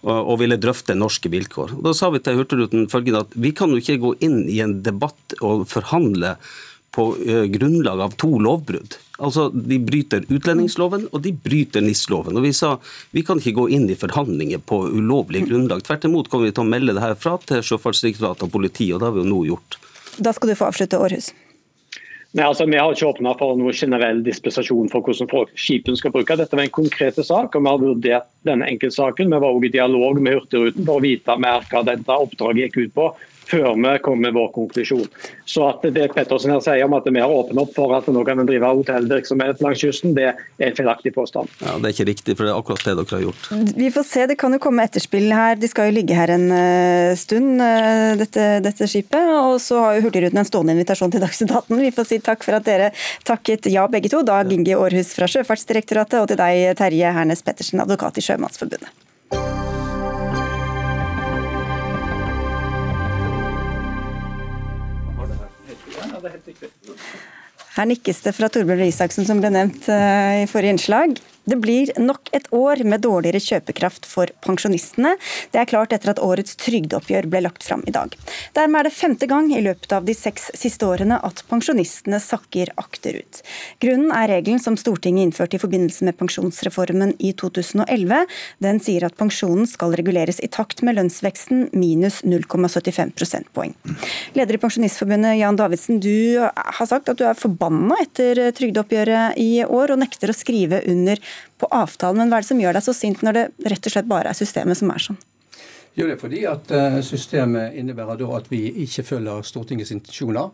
[0.04, 1.78] og ville drøfte norske vilkår.
[1.84, 4.78] Da sa vi til Hurtigruten følgende at vi kan jo ikke gå inn i en
[4.84, 6.34] debatt og forhandle
[6.94, 7.08] på
[7.50, 8.96] grunnlag av to lovbrudd.
[9.18, 12.38] Altså, De bryter utlendingsloven og de bryter NIS-loven.
[12.38, 12.76] Og Vi sa
[13.14, 15.82] vi kan ikke gå inn i forhandlinger på ulovlig grunnlag.
[15.86, 19.02] Tvert imot kommer vi til å melde det her fra til Sjøfartsdirektoratet og politiet, og
[19.02, 19.78] det har vi jo nå gjort.
[20.22, 21.32] Da skal du få avslutte, Århus.
[22.34, 26.34] Nei, altså, Vi har ikke åpna for noe generell dispensasjon for hvordan skipene skal bruke.
[26.38, 29.30] Dette var en konkret sak, og vi har vurdert denne enkeltsaken.
[29.30, 32.80] Vi var også i dialog med Hurtigruten for å vite mer hva dette oppdraget gikk
[32.80, 33.06] ut på
[33.50, 35.06] før vi kom med vår konklusjon.
[35.44, 38.24] Så at det Pettersen her sier om at vi har åpnet opp for at nå
[38.26, 41.50] kan vi drive hotellvirksomhet langs kysten, det er en feilaktig påstand.
[41.60, 43.48] Ja, Det er ikke riktig, for det er akkurat det dere har gjort.
[43.76, 45.58] Vi får se, det kan jo komme etterspill her.
[45.60, 49.32] De skal jo ligge her en uh, stund, uh, dette, dette, skipet.
[49.34, 51.80] Og så har jo Hurtigruten en stående invitasjon til Dagsnytt 18.
[51.84, 52.92] Vi får si takk for at dere
[53.26, 54.24] takket ja begge to.
[54.24, 59.03] Dag Inge Aarhus fra Sjøfartsdirektoratet og til deg Terje Hernes Pettersen, advokat i Sjømannsforbundet.
[67.74, 71.16] Her nikkes det fra Torbjørn Isaksen, som ble nevnt eh, i forrige innslag.
[71.44, 75.14] Det blir nok et år med dårligere kjøpekraft for pensjonistene.
[75.52, 78.14] Det er klart etter at årets trygdeoppgjør ble lagt fram i dag.
[78.56, 82.72] Dermed er det femte gang i løpet av de seks siste årene at pensjonistene sakker
[82.80, 83.42] akterut.
[83.84, 88.24] Grunnen er regelen som Stortinget innførte i forbindelse med pensjonsreformen i 2011.
[88.64, 93.76] Den sier at pensjonen skal reguleres i takt med lønnsveksten minus 0,75 prosentpoeng.
[94.38, 99.50] Leder i Pensjonistforbundet Jan Davidsen, du har sagt at du er forbanna etter trygdeoppgjøret i
[99.64, 101.20] år, og nekter å skrive under
[101.60, 102.22] på avtalen.
[102.22, 104.32] Men hva er det som gjør deg så sint, når det rett og slett bare
[104.32, 105.20] er systemet som er sånn?
[105.94, 110.48] Jo, det er fordi at eh, systemet innebærer da at vi ikke følger Stortingets intensjoner,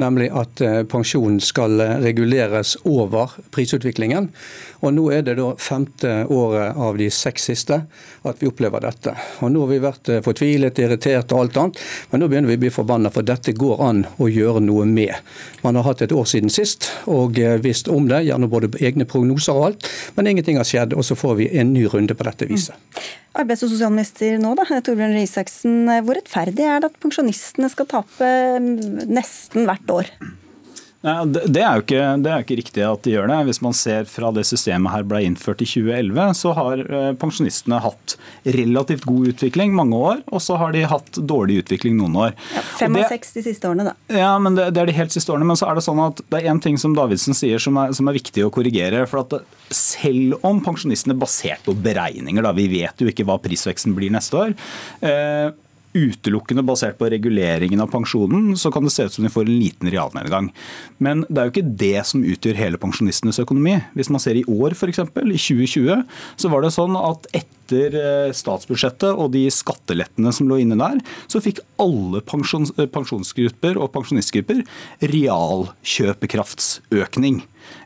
[0.00, 4.30] nemlig at eh, pensjonen skal eh, reguleres over prisutviklingen.
[4.80, 7.76] Og Nå er det da femte året av de seks siste
[8.24, 9.12] at vi opplever dette.
[9.44, 12.64] Og Nå har vi vært fortvilet, irritert og alt annet, men nå begynner vi å
[12.64, 15.12] bli forbanna, for dette går an å gjøre noe med.
[15.60, 19.60] Man har hatt et år siden sist og visst om det, gjerne både egne prognoser
[19.60, 20.96] og alt, men ingenting har skjedd.
[20.96, 22.80] Og så får vi en ny runde på dette viset.
[23.36, 23.42] Mm.
[23.44, 25.84] Arbeids- og sosialminister nå, da, Torbjørn Røe Isaksen.
[26.06, 28.32] Hvor rettferdig er det at pensjonistene skal tape
[29.06, 30.10] nesten hvert år?
[31.04, 33.36] Det er, ikke, det er, jo ikke, riktig at de gjør det.
[33.50, 37.78] Hvis man ser fra det systemet her ble innført i 2011, så har eh, pensjonistene
[37.84, 38.16] hatt
[38.56, 42.32] relativt god utvikling mange år, og så har de hatt dårlig utvikling noen år.
[42.56, 43.94] Ja, fem av seks de siste årene, da.
[44.16, 45.46] Ja, men det, det, er de helt siste årene.
[45.52, 47.92] Men så er det sånn at det er én ting som Davidsen sier som er,
[47.96, 49.04] som er, viktig å korrigere.
[49.10, 49.36] for at
[49.76, 54.42] Selv om pensjonistene basert på beregninger, da, vi vet jo ikke hva prisveksten blir neste
[54.42, 54.56] år,
[55.04, 55.52] eh,
[55.96, 59.58] utelukkende basert på reguleringen av pensjonen, så kan det se ut som de får en
[59.58, 60.46] liten realnedgang.
[61.02, 63.76] Men det er jo ikke det som utgjør hele pensjonistenes økonomi.
[63.96, 66.04] Hvis man ser i år f.eks., i 2020,
[66.36, 70.96] så var det sånn at etter eh, statsbudsjettet og de skattelettene som lå inne der,
[71.32, 74.58] så fikk alle pensjons pensjonsgrupper og pensjonistgrupper
[75.14, 77.36] realkjøpekraftsøkning.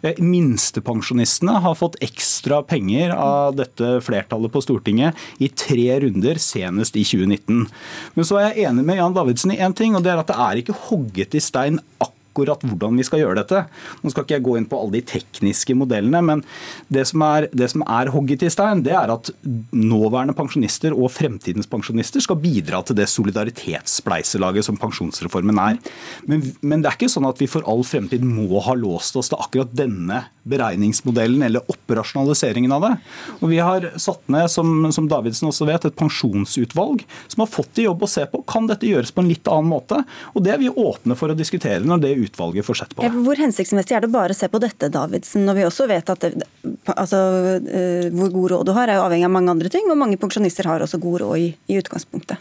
[0.03, 6.97] Eh, minstepensjonistene har fått ekstra penger av dette flertallet på Stortinget i tre runder, senest
[6.97, 7.67] i 2019.
[8.15, 10.31] Men så er jeg enig med Jan Davidsen i én ting, og det er at
[10.31, 13.65] det er ikke hogget i stein akkurat akkurat hvordan vi skal gjøre dette.
[14.03, 16.45] Nå skal ikke jeg gå inn på alle de tekniske modellene, men
[16.93, 19.31] det som er, det som er hogget i stein, det er at
[19.73, 25.81] nåværende pensjonister og fremtidens pensjonister skal bidra til det solidaritetsspleiselaget som pensjonsreformen er.
[26.27, 29.31] Men, men det er ikke sånn at vi for all fremtid må ha låst oss
[29.33, 32.93] til akkurat denne beregningsmodellen eller opprasjonaliseringen av det.
[33.41, 37.81] Og Vi har satt ned, som, som Davidsen også vet, et pensjonsutvalg som har fått
[37.81, 40.01] i jobb å se på kan dette gjøres på en litt annen måte.
[40.35, 43.13] Og Det er vi åpne for å diskutere når det utvalget får sett på det.
[43.27, 46.25] Hvor hensiktsmessig er det bare å se på dette, Davidsen, når vi også vet at
[46.25, 46.47] det,
[46.95, 47.21] altså,
[47.61, 50.19] eh, hvor god råd du har, er jo avhengig av mange andre ting, og mange
[50.21, 52.39] pensjonister har også god råd i, i utgangspunktet?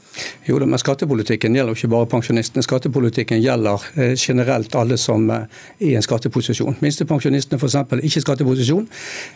[0.47, 2.63] Jo men Skattepolitikken gjelder jo ikke bare pensjonistene.
[2.65, 5.47] Skattepolitikken gjelder eh, generelt alle som er
[5.83, 6.77] i en skatteposisjon.
[6.83, 7.77] Minstepensjonistene f.eks.
[8.05, 8.87] ikke skatteposisjon.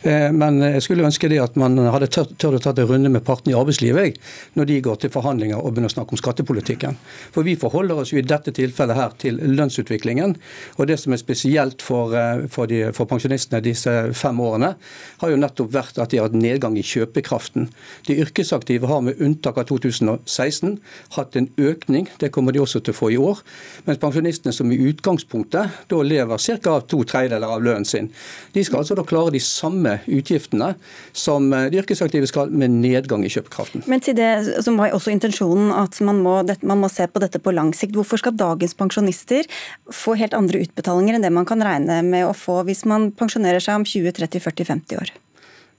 [0.03, 3.25] Eh, men jeg skulle ønske det at man hadde tørt å ta en runde med
[3.25, 4.19] partene i arbeidslivet
[4.57, 6.97] når de går til forhandlinger og begynner å snakke om skattepolitikken.
[7.33, 10.32] For vi forholder oss jo i dette tilfellet her til lønnsutviklingen.
[10.77, 14.73] Og det som er spesielt for, eh, for, de, for pensjonistene disse fem årene,
[15.21, 17.69] har jo nettopp vært at de har hatt nedgang i kjøpekraften.
[18.07, 20.77] De yrkesaktive har med unntak av 2016
[21.17, 23.43] hatt en økning, det kommer de også til å få i år.
[23.87, 26.79] Mens pensjonistene som i utgangspunktet da lever ca.
[26.87, 28.09] to tredjedeler av lønnen sin,
[28.53, 30.73] de skal altså da klare de samme utgiftene
[31.13, 33.85] som eh, de yrkesaktive skal med nedgang i kjøpekraften.
[33.89, 37.41] Men til det som var også intensjonen, at man må, man må se på dette
[37.43, 37.95] på lang sikt.
[37.97, 39.47] Hvorfor skal dagens pensjonister
[39.91, 43.59] få helt andre utbetalinger enn det man kan regne med å få hvis man pensjonerer
[43.59, 45.11] seg om 20, 30, 40, 50 år?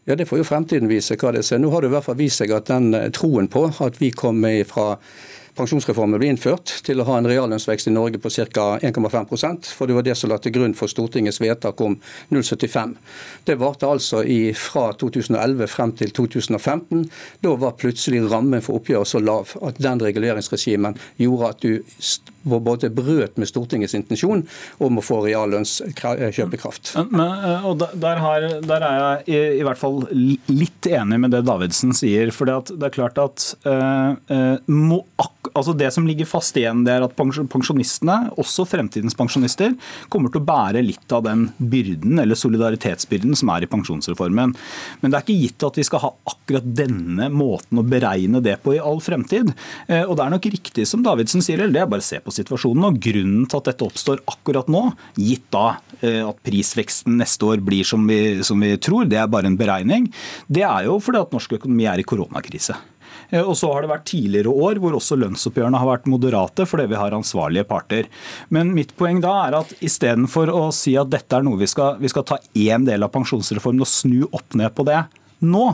[0.04, 1.58] Ja, Det får jo fremtiden vise hva det ser.
[1.58, 4.10] Nå har det i hvert fall vist seg at den eh, troen på at vi
[4.12, 4.98] kommer fra
[5.54, 8.66] pensjonsreformen ble innført, til å ha en reallønnsvekst i Norge på ca.
[8.82, 11.96] 1,5% for det var det som la til grunn for Stortingets vedtak om
[12.34, 12.96] 0,75.
[13.46, 17.06] Det varte altså i, fra 2011 frem til 2015.
[17.44, 21.78] Da var plutselig rammen for oppgjøret så lav at den reguleringsregimen gjorde at du
[22.44, 24.44] både brøt med Stortingets intensjon
[24.82, 26.94] om å få reallønnskjøpekraft.
[26.94, 31.94] Og der, har, der, er jeg i, i, hvert fall litt enig med det Davidsen
[31.96, 32.32] sier.
[32.34, 34.14] for det er klart at uh,
[34.70, 35.00] må,
[35.52, 39.74] altså Det som ligger fast igjen, det er at pensjonistene, også fremtidens pensjonister,
[40.12, 44.54] kommer til å bære litt av den byrden, eller solidaritetsbyrden, som er i pensjonsreformen.
[45.00, 48.58] Men det er ikke gitt at vi skal ha akkurat denne måten å beregne det
[48.64, 49.52] på i all fremtid.
[49.88, 52.20] Uh, og det er nok riktig som Davidsen sier, eller det er bare å se
[52.20, 52.88] på situasjonen.
[52.88, 54.86] Og grunnen til at dette oppstår akkurat nå,
[55.18, 59.30] gitt da eh, at prisveksten neste år blir som vi, som vi tror, det er
[59.30, 60.10] bare en beregning,
[60.46, 62.76] det er jo fordi at norsk økonomi er i koronakrise.
[63.30, 66.88] Eh, og så har det vært tidligere år hvor også lønnsoppgjørene har vært moderate fordi
[66.92, 68.08] vi har ansvarlige parter.
[68.54, 71.98] Men mitt poeng da er at istedenfor å si at dette er noe vi skal,
[72.02, 75.04] vi skal ta én del av pensjonsreformen og snu opp ned på det
[75.44, 75.64] nå,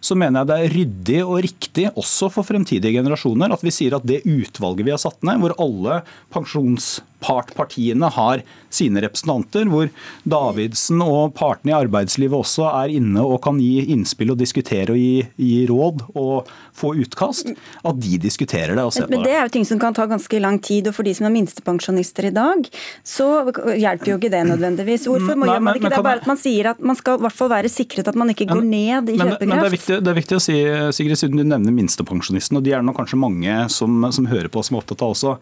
[0.00, 3.98] så mener jeg det er ryddig og riktig også for fremtidige generasjoner at vi sier
[3.98, 6.00] at det utvalget vi har satt ned, hvor alle
[6.34, 9.88] pensjonspartpartiene har sine representanter, hvor
[10.28, 15.00] Davidsen og partene i arbeidslivet også er inne og kan gi innspill og diskutere og
[15.00, 19.16] gi, gi råd og få utkast, at de diskuterer det og ser på det.
[19.16, 21.28] Men det er jo ting som kan ta ganske lang tid, og for de som
[21.28, 22.68] er minstepensjonister i dag,
[23.06, 25.08] så hjelper jo ikke det nødvendigvis.
[25.08, 25.98] Hvorfor må, Nei, men, man ikke det?
[25.98, 28.34] er bare at man sier at man skal i hvert fall være sikret at man
[28.34, 29.46] ikke går ned i kjøpekraft.
[29.48, 30.54] Men det er, viktig, det er viktig å si,
[30.94, 34.62] Sigrid, siden du nevner minstepensjonistene, og de er det kanskje mange som, som hører på
[34.64, 35.34] som er opptatt av også.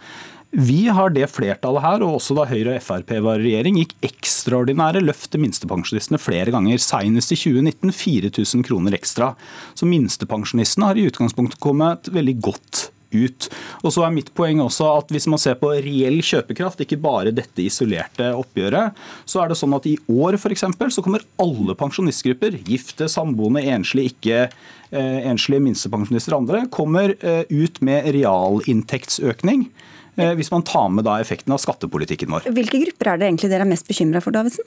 [0.57, 3.97] Vi har det flertallet her, og også da Høyre og Frp var i regjering, gikk
[4.07, 6.81] ekstraordinære løft til minstepensjonistene flere ganger.
[6.81, 9.33] Senest i 2019 4000 kroner ekstra.
[9.77, 12.87] Så minstepensjonistene har i utgangspunktet kommet veldig godt
[13.17, 13.49] ut.
[13.83, 17.33] Og så er mitt poeng også at Hvis man ser på reell kjøpekraft, ikke bare
[17.35, 18.97] dette isolerte oppgjøret,
[19.29, 23.65] så er det sånn at i år for eksempel, så kommer alle pensjonistgrupper, gifte, samboende,
[23.73, 29.69] enslige, ikke eh, enslige minstepensjonister og andre, kommer eh, ut med realinntektsøkning.
[30.17, 32.49] Eh, hvis man tar med da effekten av skattepolitikken vår.
[32.57, 34.65] Hvilke grupper er det egentlig dere er mest bekymra for, Davidsen?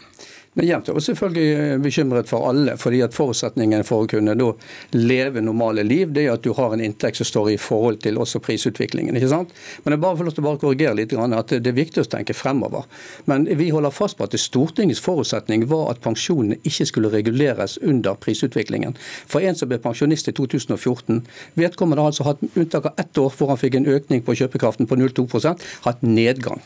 [0.54, 2.78] Men Jevnt over selvfølgelig eh, bekymret for alle.
[2.78, 4.50] fordi at Forutsetningen for å kunne da
[4.98, 8.18] leve normale liv, det er at du har en inntekt som står i forhold til
[8.18, 9.16] også prisutviklingen.
[9.16, 9.54] ikke sant?
[9.84, 12.10] Men jeg bare får lov til å bare korrigere litt, at det er viktig å
[12.10, 12.88] tenke fremover.
[13.30, 18.18] Men vi holder fast på at Stortingets forutsetning var at pensjonene ikke skulle reguleres under
[18.18, 18.98] prisutviklingen.
[19.30, 21.22] For en som ble pensjonist i 2014,
[21.60, 24.90] vedkommende har altså hatt unntak av ett år hvor han fikk en økning på kjøpekraften
[24.90, 26.64] på 0,2% hatt nedgang.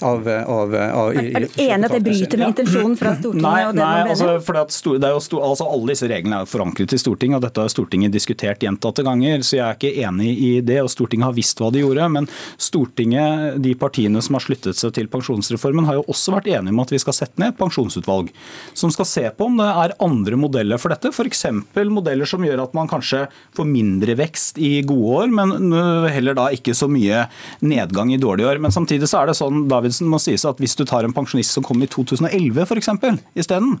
[0.00, 3.44] Av, av, av, er, er du enig at det bryter med intensjonen fra Stortinget?
[3.44, 6.48] Nei, og det nei altså, for det er jo stor, altså, alle disse reglene er
[6.48, 9.44] forankret i Stortinget, og dette har Stortinget diskutert gjentatte ganger.
[9.44, 12.06] Så jeg er ikke enig i det, og Stortinget har visst hva de gjorde.
[12.16, 16.74] Men Stortinget, de partiene som har sluttet seg til pensjonsreformen, har jo også vært enige
[16.74, 18.32] om at vi skal sette ned et pensjonsutvalg
[18.76, 21.12] som skal se på om det er andre modeller for dette.
[21.12, 21.46] F.eks.
[21.90, 23.26] modeller som gjør at man kanskje
[23.56, 25.74] får mindre vekst i gode år, men
[26.10, 27.26] heller da ikke så mye
[27.64, 28.64] nedgang i dårlige år.
[28.64, 31.56] Men samtidig så er det sånn Davidsen må sies at hvis du tar en pensjonist
[31.56, 32.90] som kom i 2011 f.eks.
[33.34, 33.78] isteden,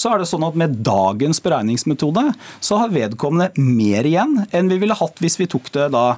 [0.00, 2.30] så er det sånn at med dagens beregningsmetode
[2.60, 6.16] så har vedkommende mer igjen enn vi ville hatt hvis vi tok det da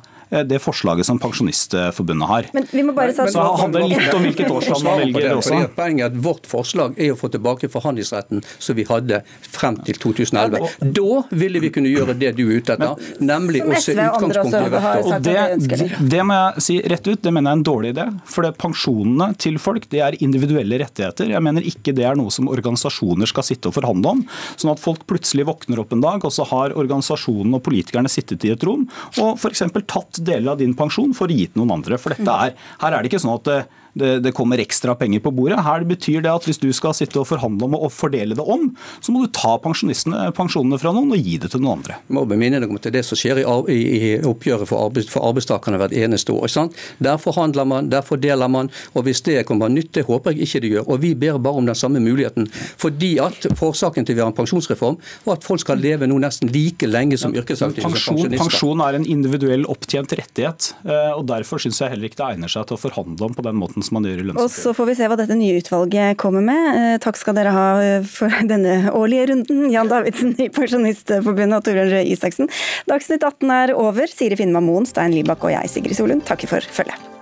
[0.49, 2.49] det forslaget som Pensjonistforbundet har.
[2.57, 5.61] Men vi må bare så det handler litt om hvilket årsland man velger det også.
[5.77, 9.21] Poenget er at Vårt forslag er å få tilbake forhandlingsretten som vi hadde
[9.53, 10.91] frem til 2011.
[10.97, 14.73] Da ville vi kunne gjøre det du er ute etter, nemlig å se utgangspunktet i
[14.73, 15.25] hvert år.
[15.25, 18.07] Det, det må jeg si rett ut, det mener jeg er en dårlig idé.
[18.31, 21.31] For det, pensjonene til folk det er individuelle rettigheter.
[21.35, 24.25] Jeg mener ikke det er noe som organisasjoner skal sitte og forhandle om.
[24.57, 28.45] Sånn at folk plutselig våkner opp en dag, og så har organisasjonen og politikerne sittet
[28.47, 28.87] i et rom
[29.23, 29.65] og f.eks.
[29.91, 31.99] tatt deler av din pensjon for å gi til noen andre.
[32.01, 35.23] For dette er, her er det ikke sånn at eh, det, det, kommer ekstra penger
[35.25, 35.61] på bordet.
[35.65, 38.69] Her betyr det at hvis du skal sitte og forhandle om og fordele det om,
[39.01, 41.99] så må du ta pensjonene fra noen og gi det til noen andre.
[42.09, 44.71] Jeg må beminne deg om at det er det som skjer i, i, i oppgjøret
[44.71, 46.51] for, arbeids, for, arbeidstakerne hvert eneste år.
[46.53, 46.79] Sant?
[47.03, 48.71] Der forhandler man, der fordeler man.
[48.95, 50.89] og Hvis det kommer nytt, det håper jeg ikke det gjør.
[50.89, 52.51] og Vi ber bare om den samme muligheten.
[52.79, 56.51] fordi at Forsaken til vi har en pensjonsreform og at folk skal leve nå nesten
[56.53, 57.87] like lenge som yrkesaktive.
[57.87, 60.73] Pensjon, pensjon er en individuell opptjent rettighet.
[60.85, 63.45] Eh, og Derfor syns jeg heller ikke det egner seg til å forhandle om på
[63.47, 64.45] den måten som man gjør i lønnsoppgjøret.
[64.45, 66.69] Og så får vi se hva dette nye utvalget kommer med.
[66.81, 71.67] Eh, takk skal dere ha eh, for denne årlige runden, Jan Davidsen i Pensjonistforbundet og
[71.69, 72.53] Torbjørn Røe Isaksen.
[72.91, 74.11] Dagsnytt 18 er over.
[74.11, 77.14] Siri Finnma Moen, Stein Libak og jeg, Sigrid Solund, takker for følget.